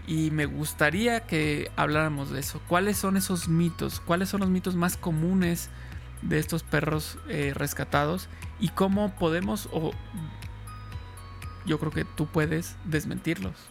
Y 0.08 0.32
me 0.32 0.46
gustaría 0.46 1.22
que 1.22 1.72
habláramos 1.76 2.32
de 2.32 2.40
eso. 2.40 2.62
¿Cuáles 2.68 2.98
son 2.98 3.18
esos 3.18 3.48
mitos? 3.48 4.00
¿Cuáles 4.00 4.30
son 4.30 4.42
los 4.42 4.50
mitos 4.50 4.76
más 4.76 4.98
comunes 4.98 5.70
de 6.22 6.40
estos 6.40 6.64
perros 6.64 7.18
eh, 7.30 7.54
rescatados? 7.56 8.28
y 8.62 8.70
cómo 8.70 9.14
podemos 9.16 9.68
o 9.74 9.92
yo 11.66 11.80
creo 11.80 11.92
que 11.92 12.06
tú 12.06 12.28
puedes 12.28 12.78
desmentirlos. 12.86 13.70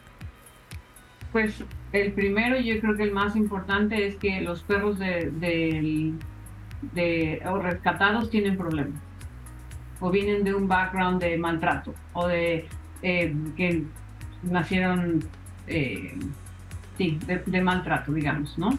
Pues 1.32 1.64
el 1.92 2.12
primero, 2.12 2.60
yo 2.60 2.80
creo 2.80 2.96
que 2.96 3.04
el 3.04 3.12
más 3.12 3.36
importante 3.36 4.06
es 4.06 4.16
que 4.16 4.40
los 4.40 4.62
perros 4.64 4.98
de, 4.98 5.30
de, 6.92 7.42
rescatados 7.62 8.30
tienen 8.30 8.56
problemas 8.56 9.00
o 10.00 10.10
vienen 10.10 10.44
de 10.44 10.54
un 10.54 10.66
background 10.66 11.20
de 11.22 11.38
maltrato 11.38 11.94
o 12.14 12.26
de 12.26 12.66
eh, 13.02 13.34
que 13.56 13.84
nacieron 14.42 15.24
eh, 15.66 16.14
sí, 16.98 17.18
de, 17.46 17.62
maltrato, 17.62 18.12
digamos, 18.12 18.58
¿no? 18.58 18.78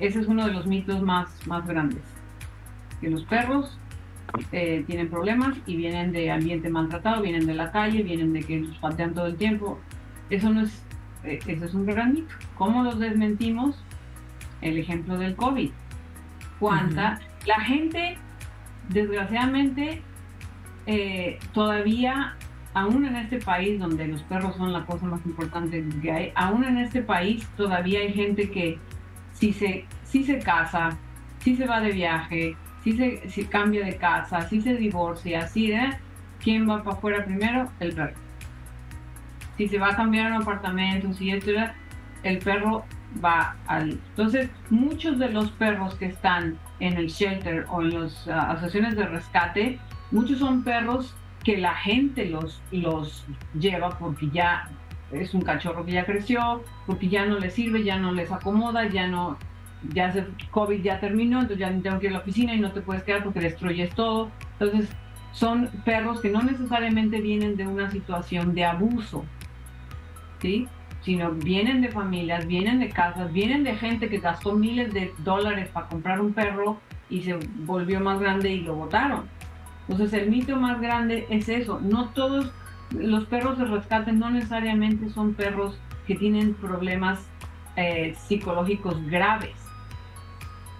Ese 0.00 0.20
es 0.20 0.26
uno 0.26 0.46
de 0.46 0.52
los 0.52 0.66
mitos 0.66 1.02
más, 1.02 1.28
más 1.46 1.66
grandes. 1.66 2.02
Que 3.00 3.10
los 3.10 3.24
perros 3.24 3.78
eh, 4.50 4.82
tienen 4.86 5.08
problemas 5.08 5.56
y 5.66 5.76
vienen 5.76 6.12
de 6.12 6.30
ambiente 6.30 6.68
maltratado, 6.68 7.22
vienen 7.22 7.46
de 7.46 7.54
la 7.54 7.70
calle, 7.70 8.02
vienen 8.02 8.32
de 8.32 8.40
que 8.42 8.60
los 8.60 8.76
patean 8.78 9.14
todo 9.14 9.26
el 9.26 9.36
tiempo. 9.36 9.78
Eso 10.30 10.50
no 10.50 10.62
es, 10.62 10.82
eso 11.24 11.64
es 11.64 11.74
un 11.74 11.86
gran 11.86 12.14
mito. 12.14 12.34
¿Cómo 12.56 12.82
los 12.82 12.98
desmentimos? 12.98 13.76
El 14.62 14.78
ejemplo 14.78 15.16
del 15.16 15.36
COVID. 15.36 15.70
¿Cuánta? 16.58 17.20
La 17.46 17.60
gente, 17.60 18.18
desgraciadamente, 18.88 20.02
todavía, 21.52 22.36
aún 22.74 23.04
en 23.04 23.16
este 23.16 23.38
país 23.38 23.78
donde 23.80 24.06
los 24.06 24.22
perros 24.22 24.56
son 24.56 24.72
la 24.72 24.84
cosa 24.84 25.06
más 25.06 25.24
importante 25.26 25.84
que 26.02 26.10
hay, 26.10 26.32
aún 26.34 26.64
en 26.64 26.78
este 26.78 27.02
país 27.02 27.46
todavía 27.56 28.00
hay 28.00 28.12
gente 28.12 28.50
que 28.50 28.78
si 29.32 29.52
se, 29.52 29.86
si 30.04 30.24
se 30.24 30.38
casa, 30.38 30.96
si 31.40 31.56
se 31.56 31.66
va 31.66 31.80
de 31.80 31.92
viaje, 31.92 32.56
si 32.82 32.92
se 32.96 33.46
cambia 33.48 33.84
de 33.84 33.96
casa, 33.96 34.42
si 34.48 34.60
se 34.60 34.74
divorcia, 34.74 35.46
si 35.46 35.68
de 35.68 35.96
quién 36.42 36.68
va 36.68 36.82
para 36.82 36.96
afuera 36.96 37.24
primero, 37.24 37.70
el 37.80 37.94
perro. 37.94 38.14
Si 39.56 39.68
se 39.68 39.78
va 39.78 39.88
a 39.88 39.96
cambiar 39.96 40.32
un 40.32 40.42
apartamento, 40.42 41.12
si 41.12 41.30
esto, 41.30 41.50
el 42.22 42.38
perro 42.38 42.84
va 43.22 43.56
al. 43.66 43.90
Entonces, 44.10 44.48
muchos 44.70 45.18
de 45.18 45.30
los 45.30 45.50
perros 45.52 45.94
que 45.96 46.06
están 46.06 46.58
en 46.78 46.96
el 46.96 47.08
shelter 47.08 47.66
o 47.68 47.82
en 47.82 48.00
las 48.00 48.26
ah, 48.28 48.52
asociaciones 48.52 48.96
de 48.96 49.06
rescate, 49.06 49.78
muchos 50.10 50.38
son 50.38 50.62
perros 50.62 51.14
que 51.44 51.56
la 51.56 51.74
gente 51.74 52.26
los, 52.26 52.62
los 52.70 53.24
lleva 53.58 53.98
porque 53.98 54.28
ya 54.30 54.68
es 55.12 55.34
un 55.34 55.40
cachorro 55.40 55.84
que 55.84 55.92
ya 55.92 56.04
creció, 56.04 56.62
porque 56.86 57.08
ya 57.08 57.26
no 57.26 57.38
les 57.38 57.54
sirve, 57.54 57.82
ya 57.82 57.98
no 57.98 58.12
les 58.12 58.30
acomoda, 58.30 58.88
ya 58.88 59.06
no 59.08 59.38
ya 59.92 60.12
se, 60.12 60.26
COVID 60.50 60.82
ya 60.82 61.00
terminó, 61.00 61.40
entonces 61.40 61.58
ya 61.58 61.82
tengo 61.82 61.98
que 61.98 62.06
ir 62.06 62.10
a 62.10 62.16
la 62.16 62.20
oficina 62.20 62.54
y 62.54 62.60
no 62.60 62.72
te 62.72 62.82
puedes 62.82 63.02
quedar 63.02 63.24
porque 63.24 63.40
destruyes 63.40 63.90
todo. 63.94 64.30
Entonces, 64.58 64.90
son 65.32 65.68
perros 65.84 66.20
que 66.20 66.28
no 66.28 66.42
necesariamente 66.42 67.20
vienen 67.20 67.56
de 67.56 67.66
una 67.66 67.90
situación 67.90 68.54
de 68.54 68.64
abuso, 68.64 69.24
¿sí? 70.40 70.68
Sino 71.02 71.30
vienen 71.30 71.80
de 71.80 71.88
familias, 71.88 72.46
vienen 72.46 72.80
de 72.80 72.90
casas, 72.90 73.32
vienen 73.32 73.64
de 73.64 73.74
gente 73.76 74.08
que 74.08 74.18
gastó 74.18 74.52
miles 74.52 74.92
de 74.92 75.14
dólares 75.18 75.68
para 75.72 75.86
comprar 75.86 76.20
un 76.20 76.34
perro 76.34 76.78
y 77.08 77.22
se 77.22 77.38
volvió 77.60 78.00
más 78.00 78.20
grande 78.20 78.50
y 78.50 78.60
lo 78.60 78.74
botaron. 78.74 79.24
Entonces, 79.90 80.22
el 80.22 80.30
mito 80.30 80.56
más 80.56 80.80
grande 80.80 81.26
es 81.30 81.48
eso. 81.48 81.80
No 81.80 82.10
todos 82.10 82.50
los 82.90 83.24
perros 83.26 83.58
de 83.58 83.64
rescate 83.66 84.12
no 84.12 84.30
necesariamente 84.30 85.10
son 85.10 85.34
perros 85.34 85.78
que 86.06 86.14
tienen 86.14 86.54
problemas 86.54 87.20
eh, 87.76 88.14
psicológicos 88.26 89.00
graves 89.06 89.60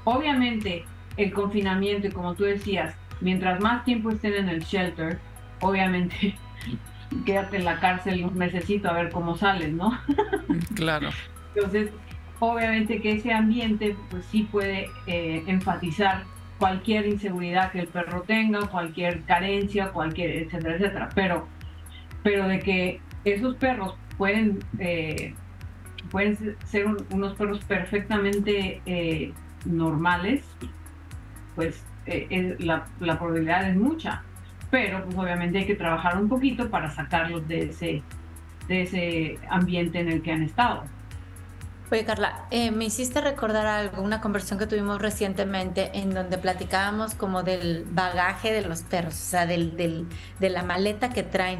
Obviamente, 0.05 0.85
el 1.17 1.33
confinamiento, 1.33 2.09
y 2.09 2.11
como 2.11 2.35
tú 2.35 2.45
decías, 2.45 2.97
mientras 3.21 3.61
más 3.61 3.85
tiempo 3.85 4.11
estén 4.11 4.35
en 4.35 4.49
el 4.49 4.61
shelter, 4.65 5.19
obviamente 5.61 6.35
quédate 7.27 7.59
en 7.59 7.65
la 7.65 7.79
cárcel 7.81 8.25
un 8.25 8.37
mesecito 8.37 8.89
a 8.89 8.95
ver 8.95 9.11
cómo 9.11 9.37
sales, 9.37 9.73
¿no? 9.73 9.99
claro. 10.75 11.11
Entonces, 11.55 11.91
obviamente 12.39 13.01
que 13.01 13.13
ese 13.13 13.33
ambiente 13.33 13.97
pues 14.11 14.25
sí 14.27 14.49
puede 14.51 14.89
eh, 15.07 15.45
enfatizar 15.47 16.25
cualquier 16.61 17.07
inseguridad 17.07 17.73
que 17.73 17.81
el 17.81 17.89
perro 17.89 18.23
tenga, 18.23 18.67
cualquier 18.67 19.23
carencia, 19.23 19.89
cualquier, 19.93 20.43
etcétera, 20.43 20.77
etcétera. 20.77 21.09
Pero, 21.15 21.49
pero 22.23 22.47
de 22.47 22.61
que 22.61 23.01
esos 23.25 23.57
perros 23.57 23.97
pueden, 24.19 24.59
eh, 24.79 25.35
pueden 26.11 26.57
ser 26.67 26.87
unos 26.87 27.35
perros 27.35 27.65
perfectamente 27.65 28.83
eh, 28.85 29.33
normales, 29.65 30.45
pues 31.57 31.83
eh, 32.05 32.57
la, 32.59 32.85
probabilidad 33.19 33.71
es 33.71 33.77
mucha. 33.77 34.23
Pero 34.71 35.03
pues 35.05 35.17
obviamente 35.17 35.59
hay 35.59 35.67
que 35.67 35.75
trabajar 35.75 36.21
un 36.21 36.29
poquito 36.29 36.69
para 36.69 36.91
sacarlos 36.91 37.49
de 37.49 37.71
ese, 37.71 38.03
de 38.69 38.83
ese 38.83 39.39
ambiente 39.49 39.99
en 39.99 40.11
el 40.11 40.21
que 40.21 40.33
han 40.33 40.43
estado. 40.43 40.85
Oye, 41.91 42.05
Carla, 42.05 42.47
eh, 42.53 42.71
me 42.71 42.85
hiciste 42.85 43.21
recordar 43.21 43.67
algo, 43.67 44.03
una 44.03 44.21
conversación 44.21 44.61
que 44.61 44.67
tuvimos 44.69 45.03
recientemente 45.03 45.91
en 45.95 46.15
donde 46.15 46.39
platicábamos 46.39 47.15
como 47.15 47.43
del 47.43 47.85
bagaje 47.91 48.53
de 48.53 48.63
los 48.63 48.83
perros, 48.83 49.15
o 49.15 49.31
sea, 49.31 49.47
del, 49.47 49.77
del, 49.77 50.07
de 50.39 50.51
la 50.51 50.63
maleta 50.63 51.11
que 51.11 51.25
traen. 51.25 51.59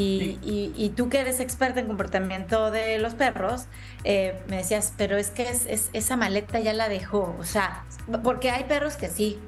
Y, 0.00 0.92
tú 0.96 1.08
que 1.08 1.20
eres 1.20 1.40
experta 1.40 1.80
en 1.80 1.88
comportamiento 1.88 2.70
de 2.70 2.98
los 3.00 3.14
perros, 3.14 3.66
eh, 4.04 4.40
me 4.48 4.58
decías, 4.58 4.94
pero 4.96 5.16
es 5.16 5.30
que 5.30 5.48
es, 5.48 5.90
esa 5.92 6.16
maleta 6.16 6.60
ya 6.60 6.72
la 6.72 6.88
dejó. 6.88 7.36
O 7.38 7.44
sea, 7.44 7.84
porque 8.22 8.50
hay 8.50 8.64
perros 8.64 8.96
que 8.96 9.08
sí 9.08 9.40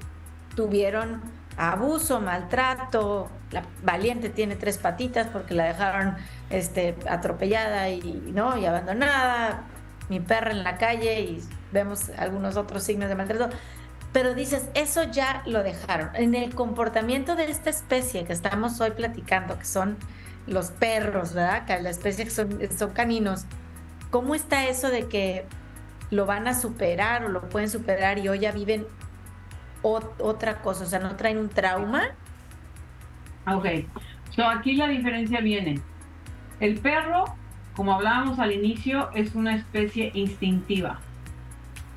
tuvieron 0.57 1.23
abuso, 1.57 2.21
maltrato. 2.21 3.31
La 3.53 3.65
valiente 3.85 4.29
tiene 4.29 4.57
tres 4.57 4.79
patitas 4.79 5.29
porque 5.29 5.55
la 5.55 5.65
dejaron 5.65 6.17
este, 6.51 6.97
atropellada 7.09 7.89
y, 7.91 8.03
¿no? 8.35 8.57
y 8.59 8.67
abandonada. 8.67 9.65
Mi 10.11 10.21
perra 10.21 10.51
en 10.51 10.63
la 10.63 10.77
calle 10.77 11.21
y 11.21 11.43
vemos 11.73 12.11
algunos 12.19 12.57
otros 12.57 12.83
signos 12.83 13.09
de 13.09 13.15
maltrato. 13.15 13.57
Pero 14.13 14.35
dices, 14.35 14.69
eso 14.75 15.05
ya 15.05 15.43
lo 15.47 15.63
dejaron. 15.63 16.11
En 16.15 16.35
el 16.35 16.55
comportamiento 16.55 17.37
de 17.37 17.45
esta 17.45 17.71
especie 17.71 18.25
que 18.25 18.33
estamos 18.33 18.81
hoy 18.81 18.91
platicando, 18.91 19.57
que 19.57 19.65
son 19.65 19.97
los 20.47 20.73
perros, 20.73 21.33
¿verdad? 21.33 21.65
Que 21.65 21.81
la 21.81 21.91
especie 21.91 22.25
que 22.25 22.31
son, 22.31 22.91
caninos. 22.93 23.45
¿Cómo 24.11 24.35
está 24.35 24.67
eso 24.67 24.89
de 24.89 25.07
que 25.07 25.47
lo 26.11 26.27
van 26.27 26.49
a 26.49 26.55
superar 26.55 27.25
o 27.25 27.29
lo 27.29 27.49
pueden 27.49 27.71
superar 27.71 28.19
y 28.19 28.29
hoy 28.29 28.41
ya 28.41 28.51
viven 28.51 28.87
otra 29.83 30.61
cosa? 30.61 30.85
O 30.85 30.87
sea, 30.87 30.99
¿no 30.99 31.15
traen 31.15 31.39
un 31.39 31.49
trauma? 31.49 32.09
Ok, 33.47 33.67
so 34.31 34.45
aquí 34.45 34.75
la 34.75 34.89
diferencia 34.89 35.41
viene. 35.41 35.81
El 36.59 36.81
perro, 36.81 37.25
como 37.81 37.95
hablábamos 37.95 38.39
al 38.39 38.53
inicio, 38.53 39.09
es 39.15 39.35
una 39.35 39.57
especie 39.57 40.11
instintiva. 40.13 41.01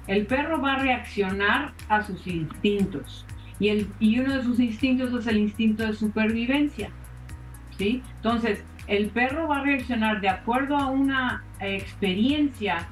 El 0.08 0.25
perro 0.28 0.62
va 0.62 0.75
a 0.75 0.80
reaccionar 0.80 1.74
a 1.90 2.02
sus 2.02 2.25
instintos 2.25 3.25
y, 3.60 4.18
uno 4.18 4.38
de 4.38 4.44
sus 4.44 4.62
instintos 4.62 5.12
es 5.12 5.28
el 5.28 5.40
instinto 5.40 5.86
de 5.86 5.92
supervivencia. 5.92 6.90
¿sí? 7.78 8.02
Entonces, 8.16 8.63
el 8.88 9.10
perro 9.10 9.50
va 9.50 9.58
a 9.58 9.63
reaccionar 9.63 10.22
de 10.22 10.30
acuerdo 10.30 10.78
a 10.78 10.86
una 10.86 11.44
experiencia, 11.60 12.88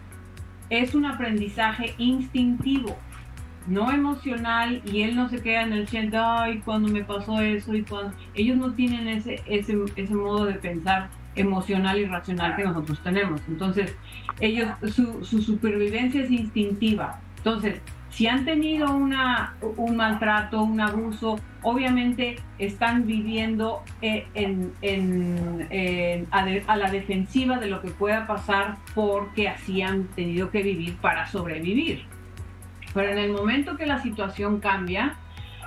es 0.70 0.94
un 0.94 1.06
aprendizaje 1.06 1.96
instintivo 1.98 2.98
no 3.68 3.90
emocional 3.90 4.82
y 4.84 5.04
él 5.04 5.16
no 5.16 5.30
se 5.30 5.42
queda 5.42 5.62
en 5.62 5.72
el 5.72 5.88
siente, 5.88 6.18
ay, 6.18 6.60
cuando 6.66 6.90
me 6.90 7.06
pasó 7.06 7.40
eso 7.40 7.74
y 7.74 7.84
cuando... 7.84 8.14
Ellos 8.34 8.58
no 8.58 8.74
tienen 8.74 9.08
ese 9.08 10.14
modo 10.14 10.44
de 10.44 10.56
pensar 10.56 11.10
emocional 11.36 12.00
y 12.00 12.06
racional 12.06 12.56
que 12.56 12.64
nosotros 12.64 13.00
tenemos. 13.04 13.42
Entonces, 13.48 13.96
ellos, 14.40 14.70
su, 14.94 15.24
su 15.24 15.42
supervivencia 15.42 16.22
es 16.22 16.32
instintiva. 16.32 17.20
Entonces, 17.38 17.82
si 18.12 18.28
han 18.28 18.44
tenido 18.44 18.94
una, 18.94 19.56
un 19.62 19.96
maltrato, 19.96 20.62
un 20.62 20.82
abuso, 20.82 21.40
obviamente 21.62 22.38
están 22.60 23.08
viviendo 23.08 23.84
eh, 24.02 24.28
en, 24.34 26.28
a, 26.32 26.76
la 26.76 26.92
defensiva 26.92 27.58
de 27.58 27.68
lo 27.68 27.82
que 27.82 27.90
pueda 27.90 28.28
pasar 28.28 28.76
porque 28.94 29.48
así 29.48 29.82
han 29.82 30.08
tenido 30.08 30.52
que 30.52 30.62
vivir 30.62 30.98
para 30.98 31.28
sobrevivir. 31.28 32.04
Pero 32.94 33.12
en 33.12 33.18
el 33.18 33.32
momento 33.32 33.78
que 33.78 33.86
la 33.86 34.02
situación 34.02 34.60
cambia, 34.60 35.16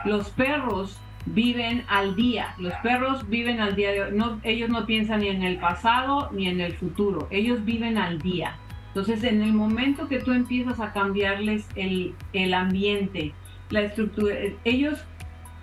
los 0.05 0.29
perros 0.29 1.01
viven 1.27 1.85
al 1.89 2.17
día. 2.17 2.55
Los 2.59 2.75
perros 2.75 3.29
viven 3.29 3.61
al 3.61 3.77
día. 3.77 3.91
De, 3.91 4.13
no, 4.13 4.41
ellos 4.43 4.71
no 4.71 4.87
piensan 4.87 5.21
ni 5.21 5.29
en 5.29 5.43
el 5.43 5.59
pasado 5.59 6.31
ni 6.33 6.49
en 6.49 6.61
el 6.61 6.75
futuro. 6.75 7.29
Ellos 7.31 7.65
viven 7.65 7.99
al 7.99 8.21
día. 8.21 8.57
Entonces, 8.89 9.25
en 9.25 9.43
el 9.43 9.53
momento 9.53 10.09
que 10.09 10.21
tú 10.21 10.33
empiezas 10.33 10.79
a 10.81 10.93
cambiarles 10.93 11.67
el, 11.75 12.15
el 12.33 12.55
ambiente, 12.55 13.33
la 13.71 13.83
estructura, 13.83 14.37
ellos 14.65 15.05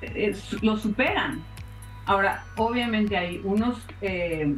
eh, 0.01 0.35
lo 0.61 0.77
superan. 0.77 1.41
Ahora, 2.05 2.43
obviamente 2.57 3.15
hay 3.15 3.39
unos 3.43 3.81
eh, 4.01 4.53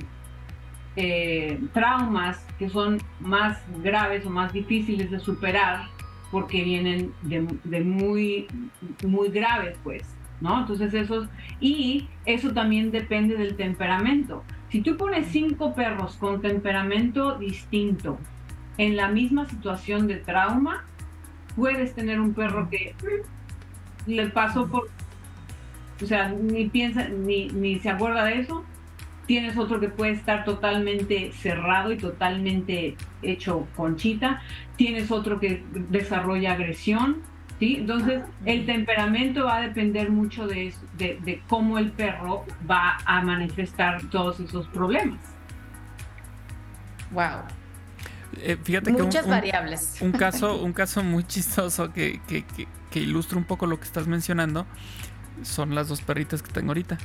eh, 0.96 1.60
traumas 1.74 2.46
que 2.58 2.70
son 2.70 3.00
más 3.20 3.62
graves 3.84 4.26
o 4.26 4.30
más 4.30 4.54
difíciles 4.54 5.12
de 5.12 5.20
superar 5.20 5.88
porque 6.32 6.64
vienen 6.64 7.14
de, 7.22 7.82
muy, 7.82 8.48
muy 9.06 9.30
graves, 9.30 9.78
pues, 9.84 10.02
¿no? 10.44 10.60
Entonces 10.60 10.94
eso, 10.94 11.28
y 11.62 12.10
eso 12.26 12.52
también 12.54 12.92
depende 12.92 13.36
del 13.38 13.56
temperamento. 13.56 14.44
Si 14.70 14.82
tú 14.82 14.98
pones 14.98 15.28
cinco 15.28 15.74
perros 15.74 16.18
con 16.18 16.42
temperamento 16.42 17.40
distinto 17.40 18.20
en 18.78 18.98
la 18.98 19.08
misma 19.08 19.48
situación 19.48 20.06
de 20.06 20.18
trauma, 20.18 20.84
puedes 21.56 21.96
tener 21.96 22.20
un 22.20 22.34
perro 22.34 22.70
que 22.70 22.94
le 24.06 24.28
pasó 24.28 24.68
por, 24.68 24.90
o 26.02 26.06
sea, 26.06 26.28
ni 26.28 26.68
piensa, 26.68 27.08
ni, 27.08 27.48
ni 27.48 27.80
se 27.80 27.90
acuerda 27.90 28.26
de 28.26 28.42
eso, 28.42 28.66
tienes 29.26 29.58
otro 29.58 29.80
que 29.80 29.88
puede 29.88 30.12
estar 30.12 30.44
totalmente 30.44 31.32
cerrado 31.32 31.94
y 31.94 31.98
totalmente 31.98 32.98
hecho 33.22 33.66
conchita, 33.78 34.42
tienes 34.76 35.10
otro 35.10 35.40
que 35.40 35.64
desarrolla 35.90 36.52
agresión, 36.52 37.22
¿sí? 37.64 37.76
Entonces, 37.80 38.24
el 38.46 38.66
temperamento 38.66 39.46
va 39.46 39.58
a 39.58 39.62
depender 39.62 40.10
mucho 40.10 40.48
de, 40.48 40.74
de, 40.98 41.42
cómo 41.48 41.78
el 41.78 41.92
perro 41.92 42.46
va 42.70 42.98
a 43.06 43.22
manifestar 43.22 44.02
todos 44.10 44.40
esos 44.40 44.68
problemas. 44.68 45.20
Wow. 47.12 47.44
Eh, 48.42 48.58
fíjate 48.62 48.92
Muchas 48.92 49.24
que 49.24 49.30
un, 49.30 49.36
variables. 49.36 49.98
Un, 50.02 50.12
caso, 50.12 50.62
un 50.64 50.74
caso 50.74 51.04
muy 51.04 51.24
chistoso 51.24 51.94
que, 51.94 52.20
que, 52.28 52.44
que 52.90 53.00
ilustra 53.00 53.38
un 53.38 53.46
poco 53.46 53.66
lo 53.66 53.80
que 53.80 53.86
estás 53.86 54.08
mencionando 54.08 54.66
son 55.44 55.74
las 55.76 55.88
dos 55.88 56.02
perritas 56.02 56.42
que 56.44 56.52
tengo 56.52 56.70
ahorita. 56.70 56.98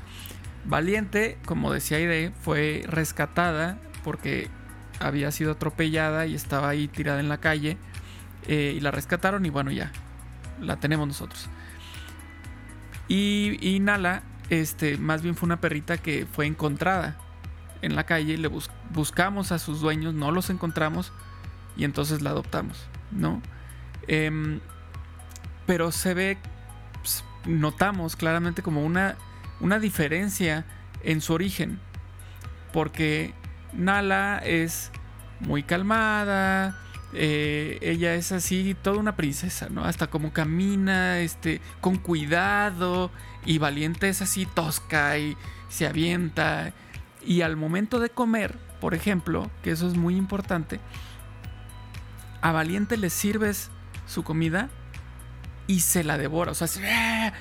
Valiente, 0.64 1.38
como 1.46 1.72
decía 1.72 1.98
Aide, 1.98 2.32
fue 2.42 2.82
rescatada 2.86 3.78
porque 4.02 4.48
había 4.98 5.30
sido 5.30 5.52
atropellada 5.52 6.26
y 6.26 6.34
estaba 6.34 6.68
ahí 6.68 6.88
tirada 6.88 7.20
en 7.20 7.28
la 7.28 7.38
calle. 7.38 7.76
Eh, 8.46 8.74
y 8.76 8.80
la 8.80 8.90
rescataron 8.90 9.44
y 9.44 9.50
bueno, 9.50 9.70
ya, 9.70 9.92
la 10.60 10.78
tenemos 10.78 11.08
nosotros. 11.08 11.48
Y, 13.08 13.78
Nala, 13.80 14.22
este, 14.50 14.98
más 14.98 15.22
bien 15.22 15.34
fue 15.34 15.46
una 15.46 15.60
perrita 15.60 15.96
que 15.96 16.26
fue 16.30 16.46
encontrada 16.46 17.16
en 17.80 17.96
la 17.96 18.04
calle. 18.04 18.36
Le 18.36 18.50
buscamos 18.90 19.50
a 19.52 19.58
sus 19.58 19.80
dueños, 19.80 20.14
no 20.14 20.30
los 20.30 20.50
encontramos 20.50 21.12
y 21.76 21.84
entonces 21.84 22.20
la 22.20 22.30
adoptamos, 22.30 22.86
¿no? 23.10 23.40
Em, 24.06 24.60
pero 25.66 25.90
se 25.90 26.12
ve, 26.12 26.38
pues, 27.00 27.24
notamos 27.46 28.16
claramente 28.16 28.62
como 28.62 28.84
una 28.84 29.16
una 29.60 29.78
diferencia 29.78 30.64
en 31.02 31.20
su 31.20 31.32
origen. 31.32 31.80
Porque 32.72 33.32
Nala 33.72 34.38
es 34.44 34.90
muy 35.40 35.62
calmada, 35.62 36.78
eh, 37.12 37.78
ella 37.80 38.14
es 38.14 38.32
así, 38.32 38.76
toda 38.82 38.98
una 38.98 39.16
princesa, 39.16 39.68
¿no? 39.70 39.84
Hasta 39.84 40.08
como 40.08 40.32
camina, 40.32 41.20
este, 41.20 41.60
con 41.80 41.96
cuidado, 41.96 43.10
y 43.46 43.58
Valiente 43.58 44.08
es 44.08 44.22
así 44.22 44.46
tosca 44.46 45.18
y 45.18 45.36
se 45.68 45.86
avienta. 45.86 46.72
Y 47.24 47.42
al 47.42 47.56
momento 47.56 47.98
de 47.98 48.10
comer, 48.10 48.58
por 48.80 48.94
ejemplo, 48.94 49.50
que 49.62 49.70
eso 49.70 49.88
es 49.88 49.96
muy 49.96 50.16
importante, 50.16 50.80
a 52.40 52.52
Valiente 52.52 52.96
le 52.96 53.10
sirves 53.10 53.70
su 54.06 54.22
comida 54.22 54.68
y 55.66 55.80
se 55.80 56.04
la 56.04 56.18
devora, 56.18 56.52
o 56.52 56.54
sea, 56.54 57.34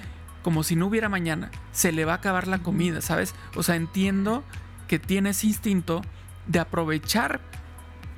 como 0.43 0.63
si 0.63 0.75
no 0.75 0.87
hubiera 0.87 1.09
mañana. 1.09 1.51
Se 1.71 1.91
le 1.91 2.05
va 2.05 2.13
a 2.13 2.15
acabar 2.17 2.47
la 2.47 2.59
comida, 2.59 3.01
¿sabes? 3.01 3.35
O 3.55 3.63
sea, 3.63 3.75
entiendo 3.75 4.43
que 4.87 4.99
tiene 4.99 5.31
ese 5.31 5.47
instinto 5.47 6.01
de 6.47 6.59
aprovechar 6.59 7.41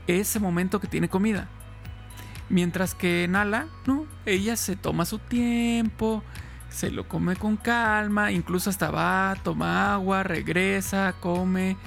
ese 0.10 0.39
momento 0.39 0.80
que 0.80 0.88
tiene 0.88 1.10
comida. 1.10 1.48
Mientras 2.50 2.95
que 2.95 3.28
Nala, 3.30 3.67
no, 3.86 4.06
ella 4.26 4.56
se 4.56 4.76
toma 4.76 5.06
su 5.06 5.19
tiempo, 5.19 6.24
se 6.69 6.89
lo 6.89 7.08
come 7.08 7.36
con 7.36 7.58
calma, 7.58 8.32
incluso 8.32 8.69
hasta 8.69 8.89
va, 8.89 9.36
toma 9.43 9.93
agua, 9.93 10.24
regresa, 10.24 11.13
come. 11.19 11.78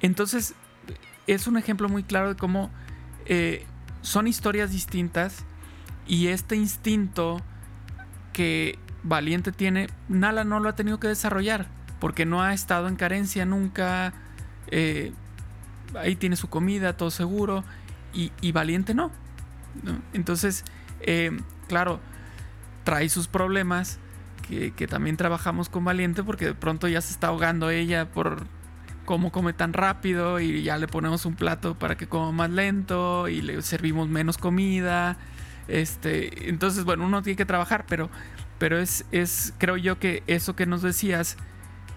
Entonces, 0.00 0.54
es 1.26 1.46
un 1.46 1.56
ejemplo 1.56 1.88
muy 1.88 2.02
claro 2.02 2.30
de 2.30 2.36
cómo 2.36 2.70
eh, 3.26 3.66
son 4.00 4.26
historias 4.26 4.70
distintas 4.70 5.44
y 6.06 6.28
este 6.28 6.56
instinto 6.56 7.40
que 8.32 8.78
Valiente 9.02 9.52
tiene, 9.52 9.88
Nala 10.08 10.44
no 10.44 10.60
lo 10.60 10.68
ha 10.68 10.74
tenido 10.74 11.00
que 11.00 11.08
desarrollar 11.08 11.66
porque 11.98 12.24
no 12.24 12.42
ha 12.42 12.54
estado 12.54 12.88
en 12.88 12.96
carencia 12.96 13.44
nunca. 13.44 14.12
Eh, 14.68 15.12
ahí 15.98 16.16
tiene 16.16 16.36
su 16.36 16.48
comida, 16.48 16.96
todo 16.96 17.10
seguro. 17.10 17.64
Y, 18.14 18.52
Valiente 18.52 18.92
no. 18.92 19.10
Entonces, 20.12 20.64
eh, 21.00 21.30
claro, 21.68 22.00
trae 22.84 23.08
sus 23.08 23.28
problemas. 23.28 23.98
Que, 24.48 24.72
que, 24.72 24.88
también 24.88 25.16
trabajamos 25.16 25.68
con 25.68 25.84
Valiente 25.84 26.24
porque 26.24 26.46
de 26.46 26.54
pronto 26.54 26.88
ya 26.88 27.00
se 27.00 27.12
está 27.12 27.28
ahogando 27.28 27.70
ella 27.70 28.10
por 28.10 28.44
cómo 29.04 29.30
come 29.30 29.52
tan 29.52 29.72
rápido 29.72 30.40
y 30.40 30.64
ya 30.64 30.78
le 30.78 30.88
ponemos 30.88 31.24
un 31.26 31.36
plato 31.36 31.78
para 31.78 31.96
que 31.96 32.08
coma 32.08 32.32
más 32.32 32.50
lento 32.50 33.28
y 33.28 33.40
le 33.40 33.62
servimos 33.62 34.08
menos 34.08 34.38
comida. 34.38 35.16
Este, 35.68 36.50
entonces, 36.50 36.84
bueno, 36.84 37.06
uno 37.06 37.22
tiene 37.22 37.36
que 37.36 37.46
trabajar, 37.46 37.86
pero 37.88 38.10
pero 38.62 38.78
es, 38.78 39.04
es, 39.10 39.54
creo 39.58 39.76
yo 39.76 39.98
que 39.98 40.22
eso 40.28 40.54
que 40.54 40.66
nos 40.66 40.82
decías, 40.82 41.36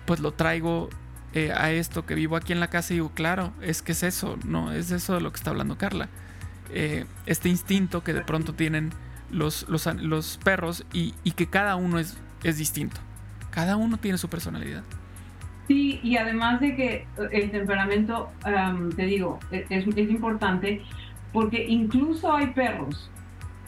pues 0.08 0.20
lo 0.20 0.32
traigo 0.32 0.90
eh, 1.36 1.52
a 1.52 1.70
esto 1.72 2.06
que 2.06 2.16
vivo 2.16 2.38
aquí 2.38 2.54
en 2.54 2.62
la 2.62 2.70
casa 2.70 2.94
y 2.94 2.96
digo, 2.96 3.12
claro, 3.14 3.52
es 3.62 3.82
que 3.82 3.92
es 3.92 4.04
eso, 4.04 4.38
¿no? 4.46 4.72
Es 4.72 4.92
eso 4.92 5.16
de 5.16 5.20
lo 5.20 5.34
que 5.34 5.36
está 5.36 5.50
hablando 5.50 5.78
Carla. 5.78 6.08
Eh, 6.74 7.04
este 7.26 7.50
instinto 7.50 8.06
que 8.06 8.14
de 8.14 8.22
pronto 8.22 8.54
tienen 8.54 8.92
los, 9.32 9.68
los, 9.68 10.40
perros 10.46 10.86
y, 10.94 11.12
que 11.32 11.48
cada 11.48 11.76
uno 11.76 12.00
es, 12.00 12.18
es 12.44 12.58
distinto. 12.58 13.02
Cada 13.52 13.76
uno 13.76 13.98
tiene 13.98 14.18
su 14.18 14.30
personalidad. 14.30 14.84
Sí, 15.68 16.00
y 16.04 16.16
además 16.16 16.62
de 16.62 16.76
que 16.78 17.08
el 17.32 17.52
temperamento, 17.52 18.32
te 18.96 19.06
digo, 19.06 19.40
e, 19.52 19.66
es, 19.70 19.86
es 19.88 20.10
importante 20.10 20.84
porque 21.34 21.66
incluso 21.68 22.32
hay 22.32 22.48
perros 22.48 23.12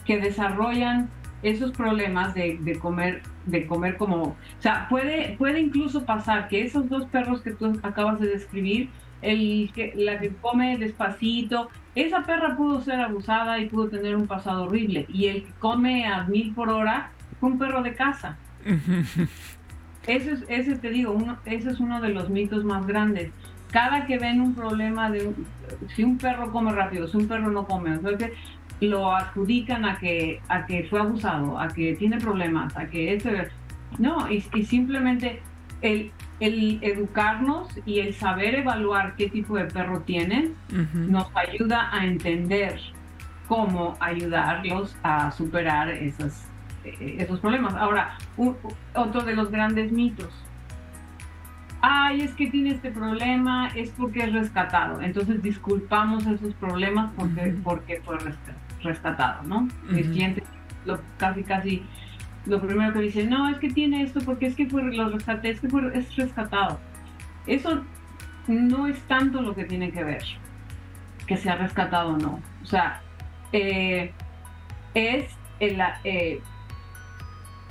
que 0.06 0.18
desarrollan 0.18 1.10
esos 1.42 1.72
problemas 1.72 2.34
de, 2.34 2.78
comer 2.80 3.22
de 3.46 3.66
comer 3.66 3.96
como 3.96 4.22
o 4.22 4.36
sea 4.58 4.88
puede 4.88 5.36
puede 5.38 5.60
incluso 5.60 6.04
pasar 6.04 6.48
que 6.48 6.62
esos 6.62 6.88
dos 6.88 7.06
perros 7.06 7.42
que 7.42 7.52
tú 7.52 7.78
acabas 7.82 8.20
de 8.20 8.28
describir 8.28 8.90
el 9.22 9.70
que 9.74 9.92
la 9.96 10.18
que 10.18 10.30
come 10.30 10.78
despacito 10.78 11.68
esa 11.94 12.22
perra 12.22 12.56
pudo 12.56 12.80
ser 12.80 13.00
abusada 13.00 13.58
y 13.58 13.68
pudo 13.68 13.88
tener 13.88 14.16
un 14.16 14.26
pasado 14.26 14.64
horrible 14.64 15.06
y 15.08 15.26
el 15.26 15.44
que 15.44 15.52
come 15.58 16.06
a 16.06 16.24
mil 16.24 16.54
por 16.54 16.68
hora 16.70 17.12
fue 17.40 17.50
un 17.50 17.58
perro 17.58 17.82
de 17.82 17.94
casa 17.94 18.36
ese, 20.08 20.32
es, 20.32 20.44
ese 20.48 20.76
te 20.76 20.90
digo, 20.90 21.12
uno, 21.12 21.38
ese 21.44 21.70
es 21.70 21.80
uno 21.80 22.00
de 22.00 22.08
los 22.08 22.30
mitos 22.30 22.64
más 22.64 22.86
grandes. 22.86 23.30
Cada 23.70 24.06
que 24.06 24.18
ven 24.18 24.40
un 24.40 24.54
problema 24.54 25.10
de 25.10 25.34
si 25.94 26.02
un 26.02 26.16
perro 26.16 26.50
come 26.50 26.72
rápido, 26.72 27.06
si 27.06 27.18
un 27.18 27.28
perro 27.28 27.50
no 27.50 27.66
come, 27.66 27.90
entonces 27.90 28.32
lo 28.80 29.14
adjudican 29.14 29.84
a 29.84 29.98
que, 29.98 30.40
a 30.48 30.66
que 30.66 30.84
fue 30.84 31.00
abusado, 31.00 31.58
a 31.58 31.68
que 31.68 31.94
tiene 31.96 32.18
problemas, 32.18 32.76
a 32.76 32.86
que 32.86 33.14
ese... 33.14 33.48
No, 33.98 34.30
y, 34.30 34.40
simplemente 34.64 35.40
el, 35.80 36.12
el, 36.40 36.78
educarnos 36.82 37.68
y 37.86 38.00
el 38.00 38.14
saber 38.14 38.54
evaluar 38.54 39.16
qué 39.16 39.28
tipo 39.30 39.56
de 39.56 39.64
perro 39.64 40.00
tienen 40.02 40.54
nos 40.92 41.28
ayuda 41.34 41.88
a 41.92 42.04
entender 42.04 42.78
cómo 43.48 43.96
ayudarlos 43.98 44.94
a 45.02 45.32
superar 45.32 45.88
esas, 45.88 46.46
esos 46.84 47.40
problemas. 47.40 47.74
Ahora, 47.74 48.18
otro 48.94 49.22
de 49.22 49.34
los 49.34 49.50
grandes 49.50 49.90
mitos. 49.90 50.32
Ay, 51.80 52.22
es 52.22 52.32
que 52.34 52.50
tiene 52.50 52.70
este 52.70 52.90
problema, 52.90 53.68
es 53.68 53.90
porque 53.90 54.24
es 54.24 54.32
rescatado. 54.32 55.00
Entonces 55.00 55.42
disculpamos 55.42 56.26
esos 56.26 56.54
problemas 56.54 57.12
porque, 57.16 57.56
porque 57.62 58.00
fue 58.04 58.18
rescatado, 58.18 58.58
¿no? 59.44 59.68
El 59.90 60.10
cliente 60.10 60.42
lo, 60.84 61.00
casi, 61.18 61.42
casi, 61.42 61.82
lo 62.46 62.60
primero 62.60 62.92
que 62.92 63.00
dice, 63.00 63.24
no, 63.26 63.48
es 63.48 63.58
que 63.58 63.70
tiene 63.70 64.02
esto 64.02 64.20
porque 64.20 64.46
es 64.46 64.54
que 64.54 64.66
fue, 64.66 64.82
lo 64.82 65.10
rescaté, 65.10 65.50
es 65.50 65.60
que 65.60 65.68
fue, 65.68 65.96
es 65.96 66.14
rescatado. 66.16 66.80
Eso 67.46 67.82
no 68.46 68.86
es 68.86 68.98
tanto 69.02 69.42
lo 69.42 69.54
que 69.54 69.64
tiene 69.64 69.90
que 69.90 70.04
ver, 70.04 70.24
que 71.26 71.36
sea 71.36 71.56
rescatado 71.56 72.14
o 72.14 72.16
no. 72.16 72.40
O 72.62 72.66
sea, 72.66 73.02
eh, 73.52 74.12
es 74.94 75.30
el, 75.60 75.80
eh, 76.04 76.40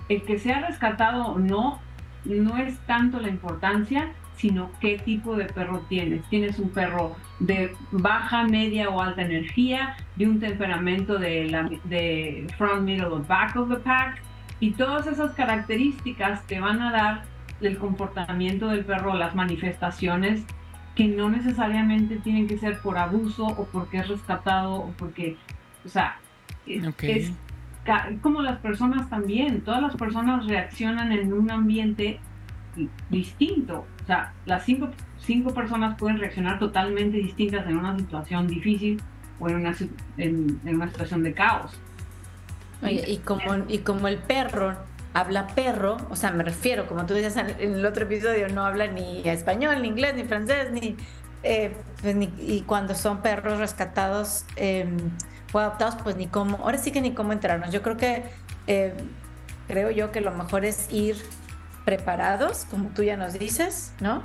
el 0.10 0.24
que 0.24 0.40
sea 0.40 0.68
rescatado 0.68 1.26
o 1.28 1.40
no, 1.40 1.82
no 2.26 2.58
es 2.58 2.78
tanto 2.82 3.20
la 3.20 3.30
importancia, 3.30 4.12
sino 4.38 4.72
qué 4.80 5.00
tipo 5.00 5.36
de 5.36 5.46
perro 5.46 5.84
tienes. 5.90 6.24
Tienes 6.30 6.60
un 6.60 6.70
perro 6.70 7.16
de 7.40 7.76
baja, 7.92 8.44
media 8.44 8.90
o 8.90 9.02
alta 9.02 9.24
energía, 9.24 9.98
de 10.16 10.28
un 10.28 10.40
temperamento 10.40 11.18
de, 11.18 11.46
la, 11.46 11.70
de 11.84 12.48
front, 12.58 12.84
middle 12.84 13.08
o 13.08 13.20
back 13.24 13.56
of 13.56 13.70
the 13.70 13.78
pack, 13.78 14.22
y 14.60 14.72
todas 14.72 15.06
esas 15.08 15.34
características 15.34 16.44
te 16.48 16.60
van 16.60 16.82
a 16.82 16.92
dar 16.92 17.24
el 17.62 17.78
comportamiento 17.78 18.68
del 18.68 18.86
perro, 18.86 19.16
las 19.16 19.36
manifestaciones 19.36 20.44
que 20.96 21.08
no 21.08 21.30
necesariamente 21.30 22.18
tienen 22.18 22.48
que 22.48 22.58
ser 22.58 22.80
por 22.80 22.98
abuso 22.98 23.46
o 23.46 23.66
porque 23.66 23.98
es 23.98 24.08
rescatado 24.08 24.74
o 24.74 24.94
porque, 24.98 25.36
o 25.86 25.90
sea, 25.90 26.18
es 26.66 27.32
como 28.22 28.42
las 28.42 28.58
personas 28.60 29.10
también, 29.10 29.62
todas 29.62 29.82
las 29.82 29.96
personas 29.96 30.46
reaccionan 30.46 31.12
en 31.12 31.34
un 31.34 31.52
ambiente 31.52 32.20
distinto. 33.10 33.86
O 34.04 34.06
sea, 34.06 34.34
las 34.46 34.64
cinco, 34.66 34.90
cinco 35.20 35.54
personas 35.54 35.98
pueden 35.98 36.20
reaccionar 36.20 36.60
totalmente 36.60 37.18
distintas 37.18 37.68
en 37.68 37.78
una 37.78 37.98
situación 37.98 38.48
difícil 38.48 39.02
o 39.40 39.50
en 39.50 39.56
una, 39.56 39.76
en, 40.18 40.60
una 40.66 40.88
situación 40.88 41.24
de 41.24 41.34
caos. 41.34 41.72
y 42.82 43.18
como, 43.18 43.66
y 43.68 43.80
como 43.80 44.08
el 44.08 44.18
perro 44.18 44.76
habla 45.14 45.48
perro, 45.48 45.98
o 46.10 46.16
sea, 46.16 46.32
me 46.32 46.44
refiero, 46.44 46.86
como 46.88 47.06
tú 47.08 47.16
decías 47.16 47.38
en 47.38 47.74
el 47.74 47.86
otro 47.86 48.04
episodio, 48.04 48.50
no 48.50 48.66
habla 48.66 48.86
ni 48.86 49.28
español, 49.28 49.82
ni 49.82 49.88
inglés, 49.88 50.14
ni 50.16 50.24
francés, 50.26 50.72
ni, 50.72 50.96
eh, 51.42 51.76
pues 52.02 52.16
y 52.40 52.62
cuando 52.62 52.94
son 52.94 53.22
perros 53.22 53.58
rescatados 53.58 54.46
eh, 54.58 54.86
o 55.52 55.60
adoptados, 55.60 55.96
pues 56.04 56.16
ni 56.18 56.28
cómo, 56.28 56.58
ahora 56.58 56.78
sí 56.78 56.92
que 56.92 57.02
ni 57.02 57.14
cómo 57.14 57.34
entrarnos. 57.34 57.72
Yo 57.72 57.82
creo 57.82 57.98
que, 57.98 58.24
eh, 58.68 58.94
creo 59.68 59.90
yo 59.90 60.12
que 60.12 60.22
lo 60.22 60.32
mejor 60.32 60.66
es 60.66 60.92
ir 60.92 61.16
preparados, 61.88 62.66
como 62.70 62.90
tú 62.90 63.02
ya 63.02 63.16
nos 63.16 63.40
dices, 63.40 63.94
¿no? 64.02 64.22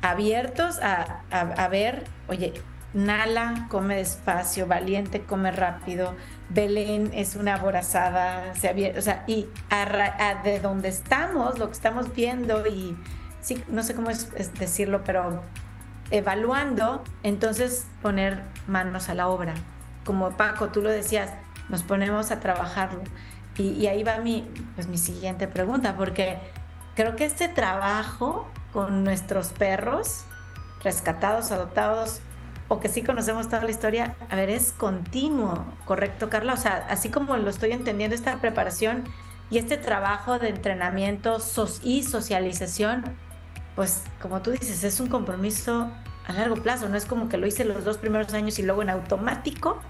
Abiertos 0.00 0.78
a, 0.80 1.68
ver, 1.68 2.04
oye, 2.28 2.52
Nala 2.92 3.66
come 3.68 3.96
despacio, 3.96 4.68
Valiente 4.68 5.22
come 5.22 5.50
rápido, 5.50 6.14
Belén 6.50 7.10
es 7.12 7.34
una 7.34 7.56
aborazada, 7.56 8.54
se 8.54 8.96
o 8.96 9.02
sea, 9.02 9.24
y 9.26 9.48
de 10.44 10.60
donde 10.60 10.86
estamos, 10.86 11.58
lo 11.58 11.66
que 11.66 11.72
estamos 11.72 12.14
viendo 12.14 12.64
y 12.64 12.96
sí, 13.40 13.60
no 13.66 13.82
sé 13.82 13.96
cómo 13.96 14.10
es, 14.10 14.30
decirlo, 14.54 15.02
pero 15.02 15.42
evaluando, 16.12 17.02
entonces 17.24 17.88
poner 18.02 18.40
manos 18.68 19.08
a 19.08 19.14
la 19.14 19.26
obra. 19.26 19.54
Como 20.04 20.30
Paco, 20.36 20.68
tú 20.68 20.80
lo 20.80 20.90
decías, 20.90 21.32
nos 21.68 21.82
ponemos 21.82 22.30
a 22.30 22.38
trabajarlo. 22.38 23.02
Y, 23.58 23.70
y 23.70 23.88
ahí 23.88 24.04
va 24.04 24.18
mi, 24.18 24.48
pues, 24.76 24.86
mi 24.86 24.98
siguiente 24.98 25.48
pregunta, 25.48 25.96
porque 25.96 26.38
creo 26.94 27.16
que 27.16 27.24
este 27.24 27.48
trabajo 27.48 28.48
con 28.72 29.04
nuestros 29.04 29.48
perros, 29.48 30.24
rescatados, 30.82 31.52
adoptados, 31.52 32.20
o 32.68 32.80
que 32.80 32.88
sí 32.88 33.02
conocemos 33.02 33.48
toda 33.48 33.62
la 33.62 33.70
historia, 33.70 34.16
a 34.30 34.36
ver, 34.36 34.48
es 34.50 34.72
continuo, 34.72 35.64
¿correcto, 35.84 36.30
Carla? 36.30 36.54
O 36.54 36.56
sea, 36.56 36.86
así 36.88 37.10
como 37.10 37.36
lo 37.36 37.50
estoy 37.50 37.72
entendiendo, 37.72 38.14
esta 38.14 38.40
preparación 38.40 39.04
y 39.50 39.58
este 39.58 39.76
trabajo 39.76 40.38
de 40.38 40.48
entrenamiento 40.48 41.38
y 41.82 42.02
socialización, 42.02 43.04
pues 43.76 44.04
como 44.20 44.40
tú 44.40 44.52
dices, 44.52 44.82
es 44.82 44.98
un 45.00 45.08
compromiso 45.08 45.90
a 46.26 46.32
largo 46.32 46.56
plazo, 46.56 46.88
no 46.88 46.96
es 46.96 47.04
como 47.04 47.28
que 47.28 47.36
lo 47.36 47.46
hice 47.46 47.64
los 47.64 47.84
dos 47.84 47.98
primeros 47.98 48.32
años 48.32 48.58
y 48.58 48.62
luego 48.62 48.82
en 48.82 48.90
automático 48.90 49.80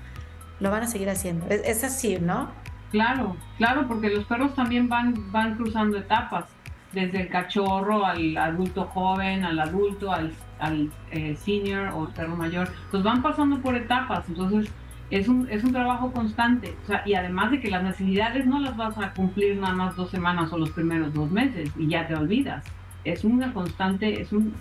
lo 0.59 0.71
van 0.71 0.83
a 0.83 0.89
seguir 0.89 1.09
haciendo. 1.09 1.47
Es, 1.49 1.85
así, 1.85 2.19
¿no? 2.19 2.51
Claro, 2.91 3.37
claro, 3.57 3.87
porque 3.87 4.09
los 4.11 4.25
perros 4.25 4.55
también 4.55 4.89
van, 4.89 5.31
van 5.31 5.57
cruzando 5.57 5.99
etapas 5.99 6.54
desde 6.95 7.23
el 7.23 7.29
cachorro 7.29 8.07
al 8.07 8.37
adulto 8.37 8.85
joven, 8.87 9.45
al 9.45 9.59
adulto, 9.59 10.13
al, 10.13 10.33
al 10.59 10.91
eh, 11.11 11.35
senior 11.37 11.91
o 11.95 12.09
perro 12.09 12.37
mayor, 12.37 12.69
pues 12.91 13.03
van 13.03 13.23
pasando 13.23 13.59
por 13.59 13.75
etapas, 13.75 14.29
entonces 14.29 14.73
es 15.11 15.29
un, 15.29 15.49
es 15.51 15.63
un 15.65 15.73
trabajo 15.73 16.13
constante, 16.13 16.75
o 16.85 16.87
sea, 16.87 17.03
y 17.05 17.15
además 17.15 17.51
de 17.51 17.61
que 17.61 17.71
las 17.71 17.83
necesidades 17.83 18.47
no 18.47 18.59
las 18.61 18.77
vas 18.77 18.97
a 18.99 19.13
cumplir 19.13 19.57
nada 19.59 19.75
más 19.75 19.97
dos 19.97 20.11
semanas 20.11 20.53
o 20.53 20.59
los 20.59 20.71
primeros 20.71 21.13
dos 21.13 21.31
meses 21.31 21.71
y 21.77 21.89
ya 21.89 22.07
te 22.07 22.15
olvidas, 22.15 22.65
es 23.05 23.25
una 23.25 23.53
constante, 23.53 24.21
es 24.21 24.33
un 24.33 24.55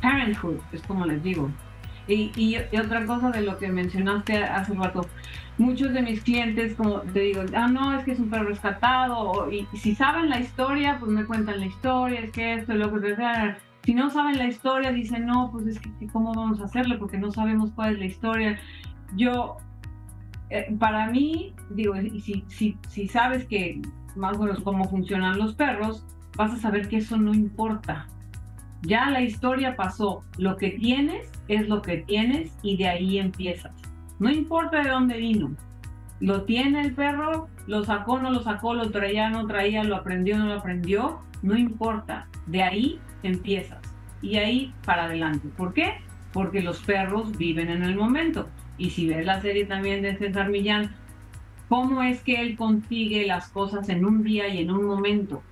parenthood, 0.00 0.58
es 0.72 0.82
como 0.82 1.06
les 1.06 1.22
digo. 1.22 1.50
Y, 2.08 2.32
y, 2.36 2.56
y 2.70 2.76
otra 2.78 3.06
cosa 3.06 3.30
de 3.30 3.42
lo 3.42 3.58
que 3.58 3.68
mencionaste 3.68 4.42
hace 4.44 4.74
rato, 4.74 5.06
muchos 5.58 5.92
de 5.92 6.02
mis 6.02 6.22
clientes, 6.22 6.74
como 6.74 7.00
te 7.00 7.20
digo, 7.20 7.42
ah, 7.54 7.68
no, 7.68 7.98
es 7.98 8.04
que 8.04 8.12
es 8.12 8.18
un 8.18 8.30
perro 8.30 8.44
rescatado, 8.44 9.50
y, 9.50 9.66
si 9.76 9.94
saben 9.94 10.30
la 10.30 10.40
historia, 10.40 10.98
pues 10.98 11.10
me 11.10 11.24
cuentan 11.24 11.60
la 11.60 11.66
historia, 11.66 12.20
es 12.20 12.32
que 12.32 12.54
esto 12.54 12.74
lo 12.74 12.92
que 13.00 13.16
sea. 13.16 13.58
Si 13.84 13.94
no 13.94 14.10
saben 14.10 14.38
la 14.38 14.46
historia, 14.46 14.92
dicen, 14.92 15.26
no, 15.26 15.50
pues 15.50 15.66
es 15.66 15.80
que 15.80 15.90
cómo 16.12 16.32
vamos 16.34 16.60
a 16.60 16.64
hacerlo 16.64 16.98
porque 16.98 17.18
no 17.18 17.32
sabemos 17.32 17.72
cuál 17.72 17.94
es 17.94 17.98
la 17.98 18.04
historia. 18.04 18.60
Yo, 19.16 19.56
eh, 20.50 20.74
para 20.78 21.08
mí, 21.08 21.54
digo, 21.70 21.96
y 21.96 22.20
si, 22.20 22.44
si, 22.48 22.78
si 22.88 23.08
sabes 23.08 23.44
que 23.46 23.82
más 24.14 24.36
o 24.36 24.44
menos 24.44 24.60
cómo 24.60 24.84
funcionan 24.88 25.38
los 25.38 25.54
perros, 25.54 26.06
vas 26.36 26.52
a 26.52 26.56
saber 26.56 26.88
que 26.88 26.98
eso 26.98 27.16
no 27.16 27.34
importa. 27.34 28.06
Ya 28.82 29.10
la 29.10 29.20
historia 29.20 29.76
pasó, 29.76 30.24
lo 30.38 30.56
que 30.56 30.70
tienes 30.70 31.30
es 31.46 31.68
lo 31.68 31.82
que 31.82 31.98
tienes 31.98 32.52
y 32.62 32.76
de 32.76 32.88
ahí 32.88 33.18
empiezas. 33.18 33.72
No 34.18 34.30
importa 34.30 34.82
de 34.82 34.90
dónde 34.90 35.18
vino. 35.18 35.54
Lo 36.18 36.42
tiene 36.42 36.80
el 36.80 36.94
perro, 36.94 37.48
lo 37.66 37.84
sacó, 37.84 38.18
no 38.18 38.30
lo 38.30 38.42
sacó, 38.42 38.74
lo 38.74 38.90
traía, 38.90 39.30
no 39.30 39.46
traía, 39.46 39.84
lo 39.84 39.96
aprendió, 39.96 40.38
no 40.38 40.46
lo 40.46 40.54
aprendió. 40.54 41.20
No 41.42 41.56
importa. 41.56 42.28
De 42.46 42.62
ahí 42.62 43.00
empiezas. 43.22 43.80
Y 44.20 44.36
ahí 44.36 44.72
para 44.84 45.04
adelante. 45.04 45.48
¿Por 45.56 45.74
qué? 45.74 45.94
Porque 46.32 46.60
los 46.60 46.80
perros 46.80 47.36
viven 47.36 47.68
en 47.70 47.82
el 47.82 47.96
momento. 47.96 48.48
Y 48.78 48.90
si 48.90 49.08
ves 49.08 49.26
la 49.26 49.40
serie 49.40 49.64
también 49.64 50.02
de 50.02 50.16
César 50.16 50.48
Millán, 50.48 50.92
¿cómo 51.68 52.02
es 52.02 52.22
que 52.22 52.40
él 52.40 52.56
consigue 52.56 53.26
las 53.26 53.48
cosas 53.48 53.88
en 53.88 54.04
un 54.04 54.22
día 54.22 54.48
y 54.48 54.58
en 54.58 54.70
un 54.70 54.84
momento? 54.84 55.42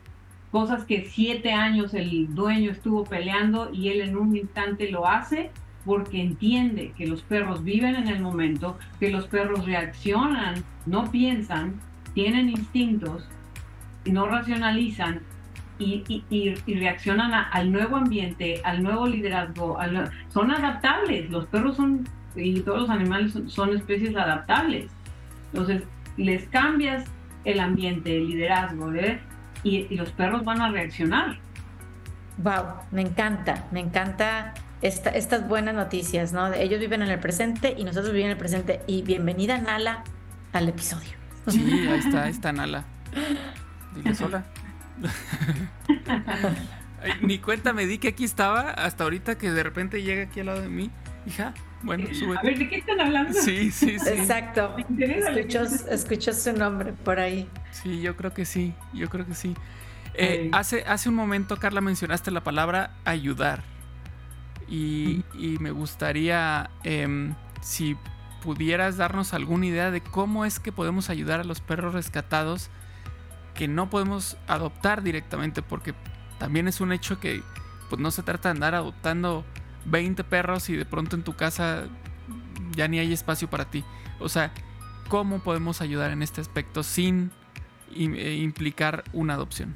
Cosas 0.50 0.84
que 0.84 1.04
siete 1.04 1.52
años 1.52 1.94
el 1.94 2.34
dueño 2.34 2.72
estuvo 2.72 3.04
peleando 3.04 3.70
y 3.72 3.88
él 3.88 4.00
en 4.00 4.16
un 4.16 4.36
instante 4.36 4.90
lo 4.90 5.06
hace 5.06 5.50
porque 5.84 6.20
entiende 6.20 6.92
que 6.96 7.06
los 7.06 7.22
perros 7.22 7.64
viven 7.64 7.94
en 7.94 8.08
el 8.08 8.20
momento, 8.20 8.78
que 8.98 9.10
los 9.10 9.26
perros 9.28 9.64
reaccionan, 9.64 10.62
no 10.86 11.10
piensan, 11.10 11.80
tienen 12.14 12.50
instintos, 12.50 13.28
no 14.04 14.26
racionalizan 14.26 15.20
y, 15.78 16.54
reaccionan 16.66 17.32
al 17.52 17.72
nuevo 17.72 17.96
ambiente, 17.96 18.60
al 18.64 18.82
nuevo 18.82 19.06
liderazgo. 19.06 19.78
son 20.28 20.50
adaptables, 20.50 21.30
los 21.30 21.46
perros 21.46 21.76
son, 21.76 22.06
y 22.36 22.60
todos 22.60 22.80
los 22.80 22.90
animales 22.90 23.38
son, 23.46 23.74
especies 23.74 24.14
adaptables. 24.16 24.90
Entonces, 25.52 25.82
les 26.16 26.46
cambias 26.48 27.04
el 27.44 27.60
ambiente, 27.60 28.16
el 28.16 28.28
liderazgo, 28.28 28.92
¿eh? 28.92 29.20
Y, 29.62 29.86
y 29.90 29.96
los 29.96 30.10
perros 30.12 30.44
van 30.44 30.60
a 30.60 30.70
reaccionar. 30.70 31.38
Wow, 32.38 32.64
me 32.90 33.02
encanta, 33.02 33.66
me 33.70 33.80
encanta 33.80 34.54
estas 34.82 35.46
buenas 35.46 35.74
noticias, 35.74 36.32
¿no? 36.32 36.52
Ellos 36.52 36.80
viven 36.80 37.02
en 37.02 37.10
el 37.10 37.18
presente 37.18 37.74
y 37.76 37.84
nosotros 37.84 38.12
vivimos 38.12 38.26
en 38.26 38.32
el 38.32 38.38
presente. 38.38 38.80
Y 38.86 39.02
bienvenida, 39.02 39.58
Nala, 39.58 40.04
al 40.52 40.68
episodio. 40.68 41.10
Sí, 41.48 41.86
ahí 41.88 41.98
está, 41.98 42.24
ahí 42.24 42.30
está 42.30 42.52
Nala. 42.52 42.84
Dile 43.94 44.14
sola. 44.14 44.44
Ni 47.22 47.38
cuenta 47.38 47.72
me 47.72 47.86
di 47.86 47.98
que 47.98 48.08
aquí 48.08 48.24
estaba 48.24 48.70
hasta 48.70 49.04
ahorita 49.04 49.38
que 49.38 49.50
de 49.50 49.62
repente 49.62 50.02
llega 50.02 50.24
aquí 50.24 50.40
al 50.40 50.46
lado 50.46 50.62
de 50.62 50.68
mí. 50.68 50.90
Hija, 51.26 51.54
bueno, 51.82 52.06
sube. 52.12 52.36
A 52.38 52.42
ver, 52.42 52.58
¿de 52.58 52.68
qué 52.68 52.76
están 52.76 53.00
hablando? 53.00 53.32
Sí, 53.32 53.70
sí, 53.70 53.98
sí. 53.98 54.08
Exacto. 54.08 54.76
Escuchó, 54.98 55.62
escuchó, 55.90 56.32
su 56.32 56.52
nombre 56.52 56.92
por 56.92 57.18
ahí. 57.18 57.48
Sí, 57.70 58.00
yo 58.00 58.16
creo 58.16 58.32
que 58.32 58.44
sí, 58.44 58.74
yo 58.92 59.08
creo 59.08 59.26
que 59.26 59.34
sí. 59.34 59.54
Eh, 60.14 60.50
hace, 60.52 60.84
hace 60.86 61.08
un 61.08 61.14
momento, 61.14 61.56
Carla, 61.56 61.80
mencionaste 61.80 62.30
la 62.30 62.42
palabra 62.42 62.94
ayudar. 63.04 63.62
Y, 64.68 65.24
y 65.34 65.58
me 65.58 65.70
gustaría, 65.70 66.70
eh, 66.84 67.32
si 67.60 67.96
pudieras 68.42 68.96
darnos 68.96 69.34
alguna 69.34 69.66
idea 69.66 69.90
de 69.90 70.00
cómo 70.00 70.44
es 70.44 70.60
que 70.60 70.72
podemos 70.72 71.10
ayudar 71.10 71.40
a 71.40 71.44
los 71.44 71.60
perros 71.60 71.94
rescatados 71.94 72.70
que 73.54 73.68
no 73.68 73.90
podemos 73.90 74.36
adoptar 74.46 75.02
directamente, 75.02 75.62
porque 75.62 75.94
también 76.38 76.68
es 76.68 76.80
un 76.80 76.92
hecho 76.92 77.20
que 77.20 77.42
pues 77.88 78.00
no 78.00 78.10
se 78.10 78.22
trata 78.22 78.48
de 78.48 78.52
andar 78.52 78.74
adoptando 78.74 79.44
20 79.86 80.24
perros 80.24 80.68
y 80.68 80.76
de 80.76 80.84
pronto 80.84 81.16
en 81.16 81.22
tu 81.22 81.34
casa 81.34 81.84
ya 82.74 82.88
ni 82.88 82.98
hay 82.98 83.12
espacio 83.12 83.48
para 83.48 83.66
ti. 83.66 83.84
O 84.18 84.28
sea, 84.28 84.52
¿cómo 85.08 85.40
podemos 85.40 85.80
ayudar 85.80 86.10
en 86.10 86.22
este 86.22 86.40
aspecto 86.40 86.82
sin 86.82 87.30
eh, 87.94 88.38
implicar 88.40 89.04
una 89.12 89.34
adopción? 89.34 89.74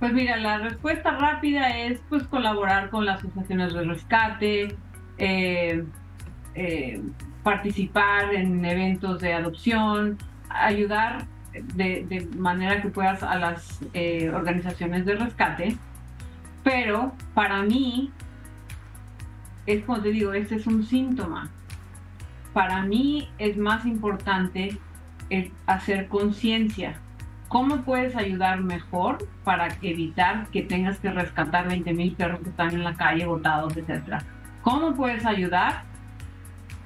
Pues 0.00 0.12
mira, 0.12 0.36
la 0.36 0.58
respuesta 0.58 1.12
rápida 1.12 1.78
es 1.78 2.00
pues 2.08 2.24
colaborar 2.24 2.90
con 2.90 3.04
las 3.04 3.18
asociaciones 3.20 3.72
de 3.72 3.84
rescate, 3.84 4.76
eh, 5.18 5.84
eh, 6.54 7.02
participar 7.42 8.34
en 8.34 8.64
eventos 8.64 9.20
de 9.20 9.34
adopción, 9.34 10.18
ayudar 10.48 11.26
de, 11.74 12.28
manera 12.36 12.82
que 12.82 12.88
puedas 12.88 13.22
a 13.22 13.36
las 13.36 13.80
organizaciones 14.32 15.04
de 15.06 15.14
rescate. 15.14 15.76
Pero 16.64 17.12
para 17.34 17.62
mí 17.62 18.10
es 19.66 19.84
como 19.84 20.00
te 20.00 20.10
digo, 20.10 20.32
este 20.32 20.56
es 20.56 20.66
un 20.66 20.84
síntoma. 20.84 21.50
Para 22.52 22.82
mí 22.82 23.28
es 23.38 23.56
más 23.56 23.84
importante 23.86 24.78
hacer 25.66 26.08
conciencia. 26.08 27.00
¿Cómo 27.48 27.82
puedes 27.82 28.16
ayudar 28.16 28.60
mejor 28.60 29.28
para 29.44 29.68
evitar 29.82 30.48
que 30.48 30.62
tengas 30.62 30.98
que 30.98 31.10
rescatar 31.10 31.68
20 31.68 31.92
mil 31.94 32.12
perros 32.14 32.40
que 32.40 32.50
están 32.50 32.70
en 32.70 32.84
la 32.84 32.94
calle 32.94 33.26
botados, 33.26 33.76
etcétera? 33.76 34.22
¿Cómo 34.62 34.94
puedes 34.94 35.26
ayudar 35.26 35.84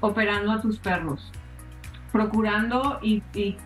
operando 0.01 0.53
a 0.53 0.61
tus 0.61 0.79
perros? 0.79 1.33
Procurando 2.12 2.99
y, 3.03 3.23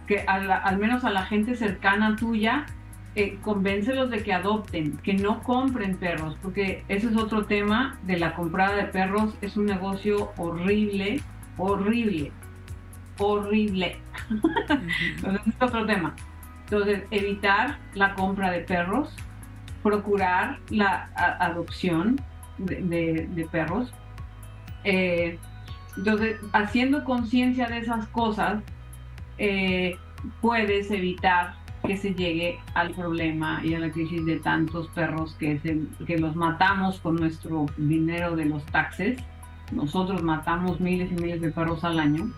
que 0.06 0.24
al 0.26 0.78
menos 0.78 1.04
a 1.04 1.10
la 1.10 1.24
gente 1.24 1.54
cercana 1.54 2.16
tuya 2.16 2.66
eh, 3.14 3.38
convéncelos 3.42 4.08
de 4.10 4.22
que 4.22 4.32
adopten, 4.32 4.96
que 4.98 5.12
no 5.14 5.42
compren 5.42 5.96
perros, 5.96 6.36
porque 6.40 6.82
ese 6.88 7.08
es 7.08 7.16
otro 7.16 7.44
tema 7.44 7.98
de 8.04 8.18
la 8.18 8.34
comprada 8.34 8.76
de 8.76 8.84
perros, 8.84 9.34
es 9.42 9.56
un 9.56 9.66
negocio 9.66 10.32
horrible, 10.38 11.20
horrible, 11.58 12.32
horrible. 13.18 13.98
Entonces 15.16 15.46
es 15.46 15.54
otro 15.60 15.84
tema. 15.84 16.14
Entonces, 16.64 17.02
evitar 17.10 17.78
la 17.92 18.14
compra 18.14 18.50
de 18.50 18.60
perros, 18.60 19.14
procurar 19.82 20.58
la 20.70 21.10
adopción 21.38 22.18
de, 22.56 23.46
perros. 23.52 23.92
Eh, 24.84 25.38
entonces, 25.98 26.38
haciendo 26.54 27.04
conciencia 27.04 27.68
de 27.68 27.76
esas 27.76 28.06
cosas, 28.08 28.62
eh, 29.36 29.98
puedes 30.40 30.90
evitar 30.90 31.56
que 31.86 31.96
se 31.96 32.14
llegue 32.14 32.58
al 32.74 32.90
problema 32.90 33.60
y 33.64 33.74
a 33.74 33.80
la 33.80 33.90
crisis 33.90 34.24
de 34.24 34.38
tantos 34.38 34.88
perros 34.88 35.34
que, 35.38 35.60
que 36.06 36.18
los 36.18 36.36
matamos 36.36 37.00
con 37.00 37.16
nuestro 37.16 37.66
dinero 37.76 38.36
de 38.36 38.46
los 38.46 38.64
taxes. 38.66 39.18
Nosotros 39.72 40.22
matamos 40.22 40.80
miles 40.80 41.10
y 41.10 41.14
miles 41.14 41.40
de 41.40 41.50
perros 41.50 41.82
al 41.84 41.98
año. 41.98 42.30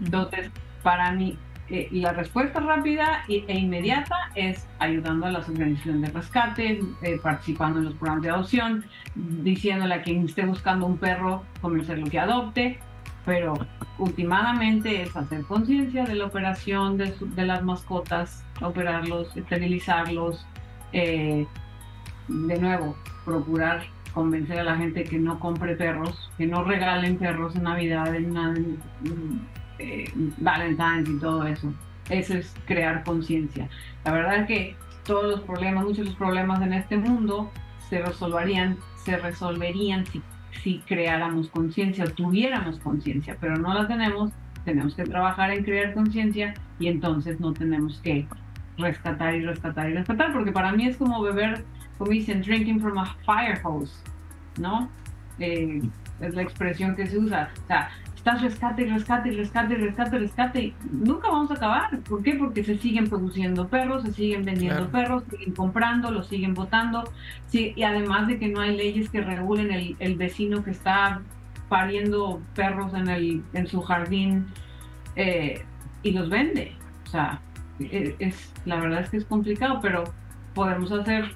Entonces, 0.00 0.50
para 0.82 1.10
mí, 1.12 1.36
eh, 1.70 1.88
la 1.92 2.12
respuesta 2.12 2.58
rápida 2.58 3.22
e 3.28 3.56
inmediata 3.56 4.16
es 4.34 4.66
ayudando 4.80 5.26
a 5.26 5.30
las 5.30 5.48
organizaciones 5.48 6.02
de 6.02 6.18
rescate, 6.18 6.80
eh, 7.02 7.20
participando 7.22 7.78
en 7.78 7.84
los 7.84 7.94
programas 7.94 8.22
de 8.22 8.30
adopción, 8.30 8.84
diciéndole 9.14 9.94
a 9.94 10.02
quien 10.02 10.24
esté 10.24 10.44
buscando 10.44 10.86
un 10.86 10.98
perro, 10.98 11.44
lo 11.62 12.10
que 12.10 12.18
adopte, 12.18 12.80
pero 13.30 13.54
últimamente 13.98 15.02
es 15.02 15.16
hacer 15.16 15.44
conciencia 15.44 16.02
de 16.02 16.16
la 16.16 16.24
operación 16.24 16.96
de, 16.98 17.46
las 17.46 17.62
mascotas, 17.62 18.44
operarlos, 18.60 19.36
esterilizarlos, 19.36 20.44
eh, 20.92 21.46
de 22.26 22.58
nuevo, 22.58 22.96
procurar 23.24 23.84
convencer 24.12 24.58
a 24.58 24.64
la 24.64 24.76
gente 24.76 25.04
que 25.04 25.16
no 25.16 25.38
compre 25.38 25.76
perros, 25.76 26.28
que 26.38 26.46
no 26.48 26.64
regalen 26.64 27.18
perros 27.18 27.54
en 27.54 27.62
Navidad, 27.62 28.12
en, 28.16 28.68
eh, 29.78 30.10
Valentine's 30.38 31.08
y 31.08 31.20
todo 31.20 31.46
eso. 31.46 31.72
Eso 32.08 32.34
es 32.34 32.52
crear 32.66 33.04
conciencia. 33.04 33.68
La 34.04 34.10
verdad 34.10 34.38
es 34.38 34.46
que 34.48 34.76
todos 35.04 35.30
los 35.30 35.40
problemas, 35.42 35.84
muchos 35.84 35.98
de 35.98 36.04
los 36.06 36.16
problemas 36.16 36.60
en 36.62 36.72
este 36.72 36.96
mundo 36.96 37.48
se 37.88 38.02
resolverían, 38.02 38.76
se 39.04 39.16
resolverían 39.18 40.04
si 40.06 40.20
si 40.62 40.78
creáramos 40.80 41.48
conciencia 41.48 42.04
o 42.04 42.10
tuviéramos 42.10 42.78
conciencia, 42.80 43.36
pero 43.40 43.56
no 43.56 43.72
la 43.74 43.86
tenemos, 43.86 44.32
tenemos 44.64 44.94
que 44.94 45.04
trabajar 45.04 45.50
en 45.50 45.64
crear 45.64 45.94
conciencia 45.94 46.54
y 46.78 46.88
entonces 46.88 47.40
no 47.40 47.52
tenemos 47.52 48.00
que 48.02 48.26
rescatar 48.78 49.34
y 49.34 49.44
rescatar 49.44 49.90
y 49.90 49.94
rescatar, 49.94 50.32
porque 50.32 50.52
para 50.52 50.72
mí 50.72 50.86
es 50.86 50.96
como 50.96 51.22
beber, 51.22 51.64
como 51.98 52.10
dicen, 52.10 52.42
drinking 52.42 52.80
from 52.80 52.98
a 52.98 53.06
fire 53.24 53.60
hose, 53.62 53.92
¿no? 54.58 54.88
Eh, 55.38 55.82
es 56.20 56.34
la 56.34 56.42
expresión 56.42 56.94
que 56.94 57.06
se 57.06 57.18
usa. 57.18 57.50
O 57.64 57.66
sea, 57.66 57.90
estás 58.20 58.42
rescate 58.42 58.82
y 58.82 58.84
rescate 58.84 59.30
y 59.30 59.36
rescate 59.36 59.72
y 59.72 59.76
rescate 59.78 60.16
y 60.16 60.18
rescate. 60.18 60.74
nunca 60.92 61.30
vamos 61.30 61.50
a 61.50 61.54
acabar. 61.54 61.98
¿Por 62.00 62.22
qué? 62.22 62.34
Porque 62.34 62.62
se 62.62 62.76
siguen 62.76 63.08
produciendo 63.08 63.66
perros, 63.66 64.02
se 64.02 64.12
siguen 64.12 64.44
vendiendo 64.44 64.90
perros, 64.90 65.24
siguen 65.30 65.54
comprando, 65.54 66.10
los 66.10 66.26
siguen 66.26 66.52
votando. 66.52 67.04
Sí, 67.46 67.72
y 67.74 67.82
además 67.82 68.26
de 68.28 68.38
que 68.38 68.48
no 68.48 68.60
hay 68.60 68.76
leyes 68.76 69.08
que 69.08 69.22
regulen 69.22 69.70
el, 69.70 69.96
el 70.00 70.16
vecino 70.16 70.62
que 70.62 70.70
está 70.70 71.22
pariendo 71.70 72.42
perros 72.54 72.92
en, 72.92 73.08
el, 73.08 73.42
en 73.54 73.66
su 73.66 73.80
jardín 73.80 74.48
eh, 75.16 75.64
y 76.02 76.10
los 76.10 76.28
vende. 76.28 76.76
O 77.06 77.08
sea, 77.08 77.40
e, 77.78 78.16
es, 78.18 78.52
la 78.66 78.80
verdad 78.80 79.00
es 79.00 79.08
que 79.08 79.16
es 79.16 79.24
complicado, 79.24 79.80
pero 79.80 80.04
podemos 80.52 80.92
hacer, 80.92 81.34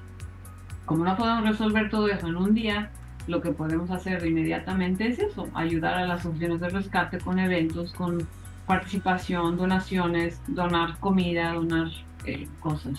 como 0.85 1.03
no 1.03 1.17
podemos 1.17 1.49
resolver 1.49 1.89
todo 1.89 2.09
eso 2.09 2.29
en 2.29 2.37
un 2.37 2.53
día, 2.53 2.91
lo 3.27 3.41
que 3.41 3.53
podemos 3.53 3.91
hacer 3.91 4.25
inmediatamente 4.27 5.07
es 5.07 5.19
eso, 5.19 5.49
ayudar 5.55 5.95
a 5.95 6.07
las 6.07 6.23
funciones 6.23 6.61
de 6.61 6.69
rescate 6.69 7.19
con 7.19 7.39
eventos, 7.39 7.93
con 7.95 8.27
participación, 8.67 9.57
donaciones, 9.57 10.41
donar 10.47 10.99
comida, 10.99 11.53
donar 11.53 11.89
eh, 12.27 12.49
cosas. 12.61 12.99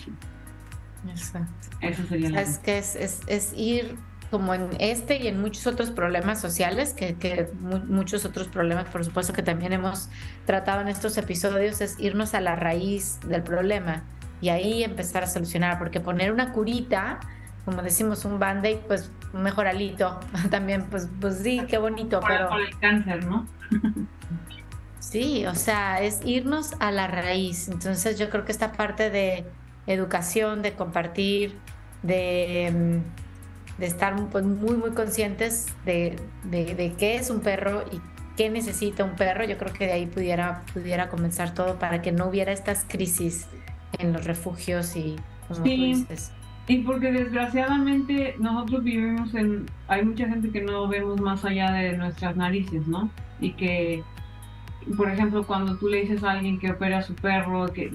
Exacto. 1.08 1.68
Eso 1.80 2.04
sería 2.06 2.40
Es 2.40 2.58
que 2.58 2.78
es, 2.78 2.96
es, 3.26 3.52
ir 3.56 3.96
como 4.30 4.54
en 4.54 4.70
este 4.80 5.18
y 5.22 5.28
en 5.28 5.40
muchos 5.40 5.66
otros 5.66 5.90
problemas 5.90 6.40
sociales, 6.40 6.92
que, 6.92 7.14
que 7.14 7.48
muchos 7.86 8.24
otros 8.24 8.48
problemas, 8.48 8.88
por 8.88 9.04
supuesto, 9.04 9.32
que 9.32 9.42
también 9.42 9.72
hemos 9.72 10.08
tratado 10.44 10.80
en 10.80 10.88
estos 10.88 11.16
episodios, 11.16 11.80
es 11.80 11.98
irnos 12.00 12.34
a 12.34 12.40
la 12.40 12.56
raíz 12.56 13.20
del 13.20 13.42
problema 13.42 14.02
y 14.40 14.48
ahí 14.48 14.82
empezar 14.82 15.22
a 15.22 15.26
solucionar, 15.26 15.78
porque 15.78 16.00
poner 16.00 16.32
una 16.32 16.52
curita 16.52 17.20
como 17.66 17.82
decimos, 17.82 18.24
un 18.24 18.38
band-aid, 18.38 18.78
pues 18.86 19.10
un 19.34 19.42
mejoralito. 19.42 20.20
También, 20.50 20.86
pues, 20.86 21.08
pues 21.20 21.38
sí, 21.38 21.60
qué 21.68 21.76
bonito. 21.76 22.20
pero 22.26 22.48
por 22.48 22.60
el 22.60 22.78
cáncer, 22.78 23.26
¿no? 23.26 23.46
sí, 25.00 25.44
o 25.46 25.54
sea, 25.56 26.00
es 26.00 26.20
irnos 26.24 26.74
a 26.78 26.92
la 26.92 27.08
raíz. 27.08 27.68
Entonces 27.68 28.18
yo 28.18 28.30
creo 28.30 28.44
que 28.44 28.52
esta 28.52 28.72
parte 28.72 29.10
de 29.10 29.44
educación, 29.88 30.62
de 30.62 30.74
compartir, 30.74 31.58
de, 32.04 32.72
mm, 32.72 33.80
de 33.80 33.86
estar 33.86 34.14
pues, 34.28 34.44
muy, 34.44 34.76
muy 34.76 34.92
conscientes 34.92 35.66
de, 35.84 36.16
de, 36.44 36.94
qué 36.96 37.16
es 37.16 37.30
un 37.30 37.40
perro 37.40 37.84
y 37.90 38.00
qué 38.36 38.48
necesita 38.48 39.02
un 39.02 39.16
perro, 39.16 39.44
yo 39.44 39.58
creo 39.58 39.72
que 39.72 39.86
de 39.86 39.92
ahí 39.92 40.06
pudiera, 40.06 40.62
pudiera 40.72 41.08
comenzar 41.08 41.52
todo 41.52 41.80
para 41.80 42.00
que 42.00 42.12
no 42.12 42.26
hubiera 42.26 42.52
estas 42.52 42.84
crisis 42.86 43.48
en 43.98 44.12
los 44.12 44.24
refugios 44.24 44.94
y 44.94 45.16
como 45.48 45.64
sí. 45.64 46.06
Y 46.68 46.78
porque 46.78 47.12
desgraciadamente 47.12 48.34
nosotros 48.38 48.82
vivimos 48.82 49.34
en, 49.34 49.66
hay 49.86 50.04
mucha 50.04 50.26
gente 50.26 50.50
que 50.50 50.62
no 50.62 50.88
vemos 50.88 51.20
más 51.20 51.44
allá 51.44 51.70
de 51.70 51.96
nuestras 51.96 52.36
narices, 52.36 52.86
¿no? 52.88 53.08
Y 53.40 53.52
que, 53.52 54.02
por 54.96 55.08
ejemplo, 55.08 55.46
cuando 55.46 55.76
tú 55.76 55.86
le 55.88 56.02
dices 56.02 56.24
a 56.24 56.32
alguien 56.32 56.58
que 56.58 56.72
opera 56.72 56.98
a 56.98 57.02
su 57.02 57.14
perro, 57.14 57.72
que, 57.72 57.92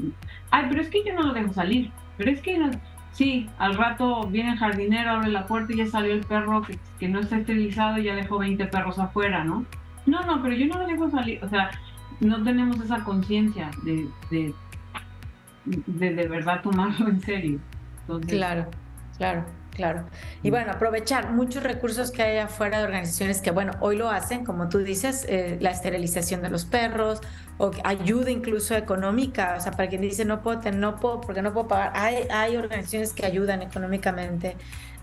ay, 0.52 0.66
pero 0.70 0.82
es 0.82 0.90
que 0.90 1.04
yo 1.04 1.14
no 1.14 1.24
lo 1.24 1.34
dejo 1.34 1.52
salir, 1.52 1.92
pero 2.18 2.32
es 2.32 2.42
que, 2.42 2.58
no, 2.58 2.72
sí, 3.12 3.50
al 3.58 3.76
rato 3.76 4.28
viene 4.28 4.54
el 4.54 4.58
jardinero, 4.58 5.12
abre 5.12 5.32
la 5.32 5.48
puerta 5.48 5.74
y 5.74 5.78
ya 5.78 5.88
salió 5.88 6.14
el 6.14 6.22
perro 6.22 6.62
que, 6.62 6.80
que 6.98 7.10
no 7.10 7.20
está 7.20 7.38
esterilizado 7.38 7.98
y 8.00 8.04
ya 8.04 8.16
dejó 8.16 8.40
20 8.40 8.66
perros 8.68 9.00
afuera, 9.00 9.44
¿no? 9.44 9.66
No, 10.06 10.26
no, 10.26 10.42
pero 10.42 10.56
yo 10.56 10.68
no 10.68 10.80
lo 10.80 10.88
dejo 10.88 11.10
salir, 11.10 11.44
o 11.44 11.50
sea, 11.50 11.72
no 12.22 12.42
tenemos 12.42 12.80
esa 12.80 13.04
conciencia 13.04 13.70
de, 13.84 14.08
de, 14.30 14.54
de, 15.66 16.16
de 16.16 16.28
verdad 16.28 16.62
tomarlo 16.62 17.10
en 17.10 17.20
serio. 17.20 17.60
Claro, 18.28 18.68
claro. 19.18 19.46
Claro. 19.72 20.04
Y 20.44 20.50
mm. 20.50 20.52
bueno, 20.52 20.72
aprovechar 20.74 21.32
muchos 21.32 21.64
recursos 21.64 22.12
que 22.12 22.22
hay 22.22 22.38
afuera 22.40 22.80
de 22.80 22.84
organizaciones 22.84 23.42
que, 23.42 23.52
bueno, 23.52 23.72
hoy 23.80 23.96
lo 23.96 24.10
hacen, 24.10 24.44
como 24.44 24.68
tú 24.68 24.80
dices, 24.80 25.26
eh, 25.30 25.58
la 25.62 25.72
esterilización 25.72 26.42
de 26.42 26.50
los 26.50 26.66
perros 26.66 27.22
o 27.58 27.72
ayuda 27.84 28.32
incluso 28.32 28.76
económica. 28.76 29.56
O 29.58 29.62
sea, 29.62 29.72
para 29.72 29.88
quien 29.88 30.02
dice 30.02 30.26
no 30.26 30.42
puedo, 30.42 30.60
no 30.74 30.98
puedo, 30.98 31.22
porque 31.22 31.42
no 31.42 31.54
puedo 31.54 31.70
pagar, 31.70 31.94
hay, 31.96 32.28
hay 32.30 32.58
organizaciones 32.58 33.14
que 33.14 33.26
ayudan 33.26 33.62
económicamente 33.62 34.58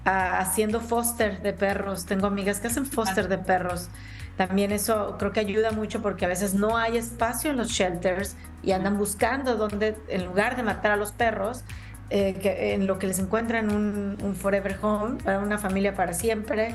haciendo 0.05 0.81
foster 0.81 1.43
de 1.43 1.53
perros. 1.53 2.07
Tengo 2.07 2.27
amigas 2.27 2.61
que 2.61 2.69
hacen 2.69 2.87
foster 2.87 3.29
de 3.29 3.39
perros. 3.39 3.89
También 4.37 4.71
eso 4.71 5.17
creo 5.19 5.33
que 5.33 5.41
ayuda 5.41 5.73
mucho 5.73 6.01
porque 6.01 6.25
a 6.25 6.29
veces 6.29 6.55
no 6.55 6.77
hay 6.77 6.97
espacio 6.97 7.51
en 7.51 7.57
los 7.57 7.71
shelters 7.71 8.37
y 8.63 8.73
andan 8.73 8.97
buscando 8.97 9.57
donde, 9.57 9.97
en 10.09 10.27
lugar 10.27 10.57
de 10.57 10.63
matar 10.63 10.93
a 10.93 10.97
los 10.97 11.13
perros, 11.13 11.65
eh, 12.11 12.35
que, 12.41 12.75
en 12.75 12.87
lo 12.87 12.99
que 12.99 13.07
les 13.07 13.19
encuentran 13.19 13.71
un, 13.71 14.17
un, 14.23 14.35
forever 14.35 14.79
home, 14.81 15.23
para 15.23 15.41
una 15.41 15.59
familia 15.59 15.95
para 15.95 16.15
siempre. 16.15 16.75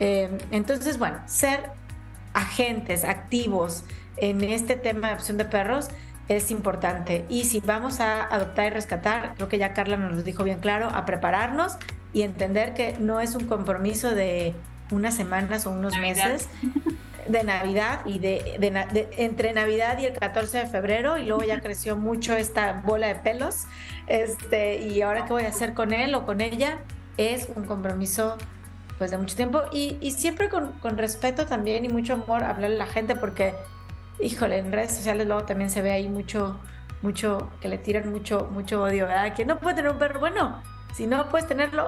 Eh, 0.00 0.38
entonces, 0.50 0.98
bueno, 0.98 1.18
ser 1.26 1.70
agentes 2.34 3.04
activos 3.04 3.84
en 4.16 4.44
este 4.44 4.76
tema 4.76 5.08
de 5.08 5.14
adopción 5.14 5.36
de 5.36 5.44
perros 5.44 5.88
es 6.28 6.50
importante. 6.50 7.24
Y 7.28 7.44
si 7.44 7.60
vamos 7.60 8.00
a 8.00 8.22
adoptar 8.22 8.66
y 8.66 8.70
rescatar, 8.70 9.34
creo 9.36 9.48
que 9.48 9.58
ya 9.58 9.72
Carla 9.72 9.96
nos 9.96 10.14
lo 10.14 10.22
dijo 10.22 10.44
bien 10.44 10.60
claro, 10.60 10.88
a 10.90 11.04
prepararnos 11.06 11.76
y 12.12 12.22
entender 12.22 12.74
que 12.74 12.96
no 12.98 13.20
es 13.20 13.34
un 13.34 13.46
compromiso 13.46 14.14
de 14.14 14.54
unas 14.90 15.14
semanas 15.14 15.66
o 15.66 15.70
unos 15.70 15.96
meses, 15.98 16.48
de 17.28 17.44
Navidad 17.44 18.00
y 18.06 18.18
de, 18.18 18.58
entre 19.16 19.52
Navidad 19.52 19.98
y 19.98 20.06
el 20.06 20.14
14 20.18 20.58
de 20.58 20.66
febrero 20.66 21.18
y 21.18 21.24
luego 21.24 21.44
ya 21.44 21.60
creció 21.60 21.96
mucho 21.96 22.34
esta 22.34 22.82
bola 22.84 23.08
de 23.08 23.16
pelos. 23.16 23.66
Este, 24.06 24.78
y 24.82 25.02
ahora 25.02 25.24
qué 25.24 25.32
voy 25.32 25.44
a 25.44 25.48
hacer 25.48 25.74
con 25.74 25.92
él 25.92 26.14
o 26.14 26.24
con 26.24 26.40
ella 26.40 26.78
es 27.16 27.48
un 27.54 27.64
compromiso 27.64 28.36
pues 28.96 29.10
de 29.10 29.18
mucho 29.18 29.36
tiempo 29.36 29.62
y, 29.70 29.96
y 30.00 30.12
siempre 30.12 30.48
con, 30.48 30.72
con, 30.80 30.98
respeto 30.98 31.46
también 31.46 31.84
y 31.84 31.88
mucho 31.88 32.14
amor 32.14 32.42
hablarle 32.42 32.76
a 32.76 32.78
la 32.78 32.86
gente 32.86 33.14
porque 33.14 33.54
híjole, 34.20 34.58
en 34.58 34.72
redes 34.72 34.96
sociales 34.96 35.26
luego 35.26 35.44
también 35.44 35.70
se 35.70 35.82
ve 35.82 35.92
ahí 35.92 36.08
mucho 36.08 36.58
mucho 37.02 37.50
que 37.60 37.68
le 37.68 37.78
tiran 37.78 38.10
mucho 38.10 38.48
mucho 38.50 38.82
odio, 38.82 39.06
¿verdad? 39.06 39.34
Que 39.34 39.44
no 39.44 39.58
puede 39.58 39.76
tener 39.76 39.92
un 39.92 39.98
perro 39.98 40.18
bueno. 40.20 40.62
Si 40.94 41.06
no 41.06 41.28
puedes 41.28 41.46
tenerlo, 41.46 41.86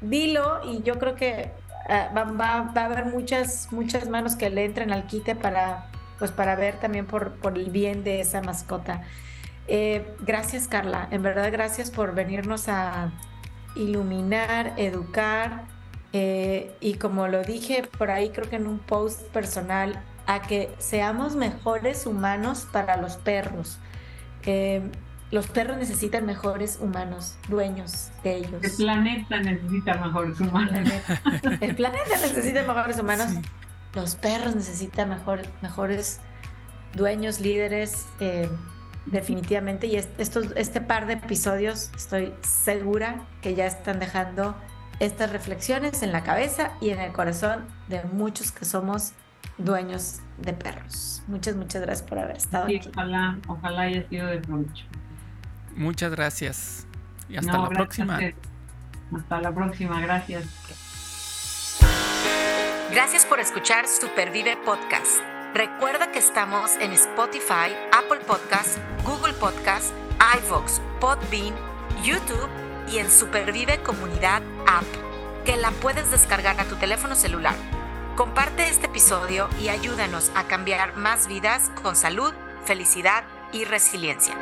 dilo 0.00 0.60
y 0.64 0.82
yo 0.82 0.98
creo 0.98 1.14
que 1.14 1.52
eh, 1.88 2.08
va, 2.14 2.72
a 2.74 2.84
haber 2.84 3.06
muchas, 3.06 3.68
muchas 3.72 4.08
manos 4.08 4.36
que 4.36 4.50
le 4.50 4.64
entren 4.64 4.92
al 4.92 5.06
quite 5.06 5.34
para, 5.34 5.86
pues 6.18 6.30
para 6.30 6.54
ver 6.56 6.76
también 6.76 7.06
por, 7.06 7.32
por 7.34 7.58
el 7.58 7.70
bien 7.70 8.04
de 8.04 8.20
esa 8.20 8.40
mascota. 8.42 9.02
Eh, 9.68 10.16
gracias 10.20 10.68
Carla, 10.68 11.08
en 11.10 11.22
verdad 11.22 11.50
gracias 11.52 11.90
por 11.90 12.14
venirnos 12.14 12.68
a 12.68 13.12
iluminar, 13.76 14.74
educar 14.76 15.62
eh, 16.12 16.76
y 16.80 16.94
como 16.94 17.28
lo 17.28 17.42
dije 17.42 17.88
por 17.96 18.10
ahí 18.10 18.30
creo 18.30 18.50
que 18.50 18.56
en 18.56 18.66
un 18.66 18.78
post 18.80 19.22
personal, 19.28 20.02
a 20.26 20.42
que 20.42 20.72
seamos 20.78 21.36
mejores 21.36 22.06
humanos 22.06 22.66
para 22.70 22.96
los 22.96 23.16
perros 23.16 23.78
los 25.32 25.46
perros 25.46 25.78
necesitan 25.78 26.26
mejores 26.26 26.78
humanos, 26.78 27.36
dueños 27.48 28.10
de 28.22 28.36
ellos. 28.36 28.62
El 28.62 28.70
planeta 28.76 29.40
necesita 29.40 29.94
mejores 29.94 30.38
humanos. 30.38 30.90
El 31.60 31.74
planeta, 31.74 32.10
necesita 32.20 32.62
mejores 32.62 32.98
humanos. 32.98 33.28
Los 33.94 34.14
perros 34.14 34.54
necesitan 34.54 35.08
mejor, 35.08 35.40
mejores 35.62 36.20
dueños, 36.94 37.40
líderes, 37.40 38.06
eh, 38.20 38.46
definitivamente. 39.06 39.86
Y 39.86 39.96
estos, 39.96 40.52
este 40.54 40.82
par 40.82 41.06
de 41.06 41.14
episodios 41.14 41.90
estoy 41.96 42.34
segura 42.42 43.22
que 43.40 43.54
ya 43.54 43.64
están 43.66 44.00
dejando 44.00 44.54
estas 45.00 45.32
reflexiones 45.32 46.02
en 46.02 46.12
la 46.12 46.24
cabeza 46.24 46.72
y 46.82 46.90
en 46.90 47.00
el 47.00 47.12
corazón 47.12 47.64
de 47.88 48.04
muchos 48.04 48.52
que 48.52 48.66
somos 48.66 49.12
dueños 49.56 50.20
de 50.36 50.52
perros. 50.52 51.22
Muchas, 51.26 51.56
muchas 51.56 51.80
gracias 51.80 52.06
por 52.06 52.18
haber 52.18 52.36
estado 52.36 52.64
aquí. 52.64 52.80
Ojalá, 52.90 53.38
ojalá 53.48 53.82
haya 53.82 54.06
sido 54.10 54.26
de 54.26 54.38
provecho. 54.38 54.84
Muchas 55.76 56.10
gracias. 56.12 56.86
Y 57.28 57.36
hasta 57.36 57.58
la 57.58 57.68
próxima. 57.68 58.18
Hasta 59.16 59.40
la 59.40 59.54
próxima, 59.54 60.00
gracias. 60.00 60.44
Gracias 62.92 63.24
por 63.24 63.40
escuchar 63.40 63.88
Supervive 63.88 64.56
Podcast. 64.64 65.22
Recuerda 65.54 66.12
que 66.12 66.18
estamos 66.18 66.72
en 66.80 66.92
Spotify, 66.92 67.74
Apple 67.92 68.20
Podcast, 68.26 68.78
Google 69.04 69.32
Podcast, 69.34 69.92
iVoox, 70.38 70.80
Podbean, 71.00 71.54
YouTube 72.02 72.48
y 72.90 72.98
en 72.98 73.10
Supervive 73.10 73.82
Comunidad 73.82 74.42
App, 74.66 74.84
que 75.44 75.56
la 75.56 75.70
puedes 75.70 76.10
descargar 76.10 76.60
a 76.60 76.64
tu 76.64 76.76
teléfono 76.76 77.14
celular. 77.14 77.54
Comparte 78.16 78.68
este 78.68 78.86
episodio 78.86 79.48
y 79.60 79.68
ayúdanos 79.68 80.30
a 80.34 80.44
cambiar 80.44 80.96
más 80.96 81.26
vidas 81.28 81.70
con 81.82 81.96
salud, 81.96 82.34
felicidad 82.66 83.24
y 83.52 83.64
resiliencia. 83.64 84.34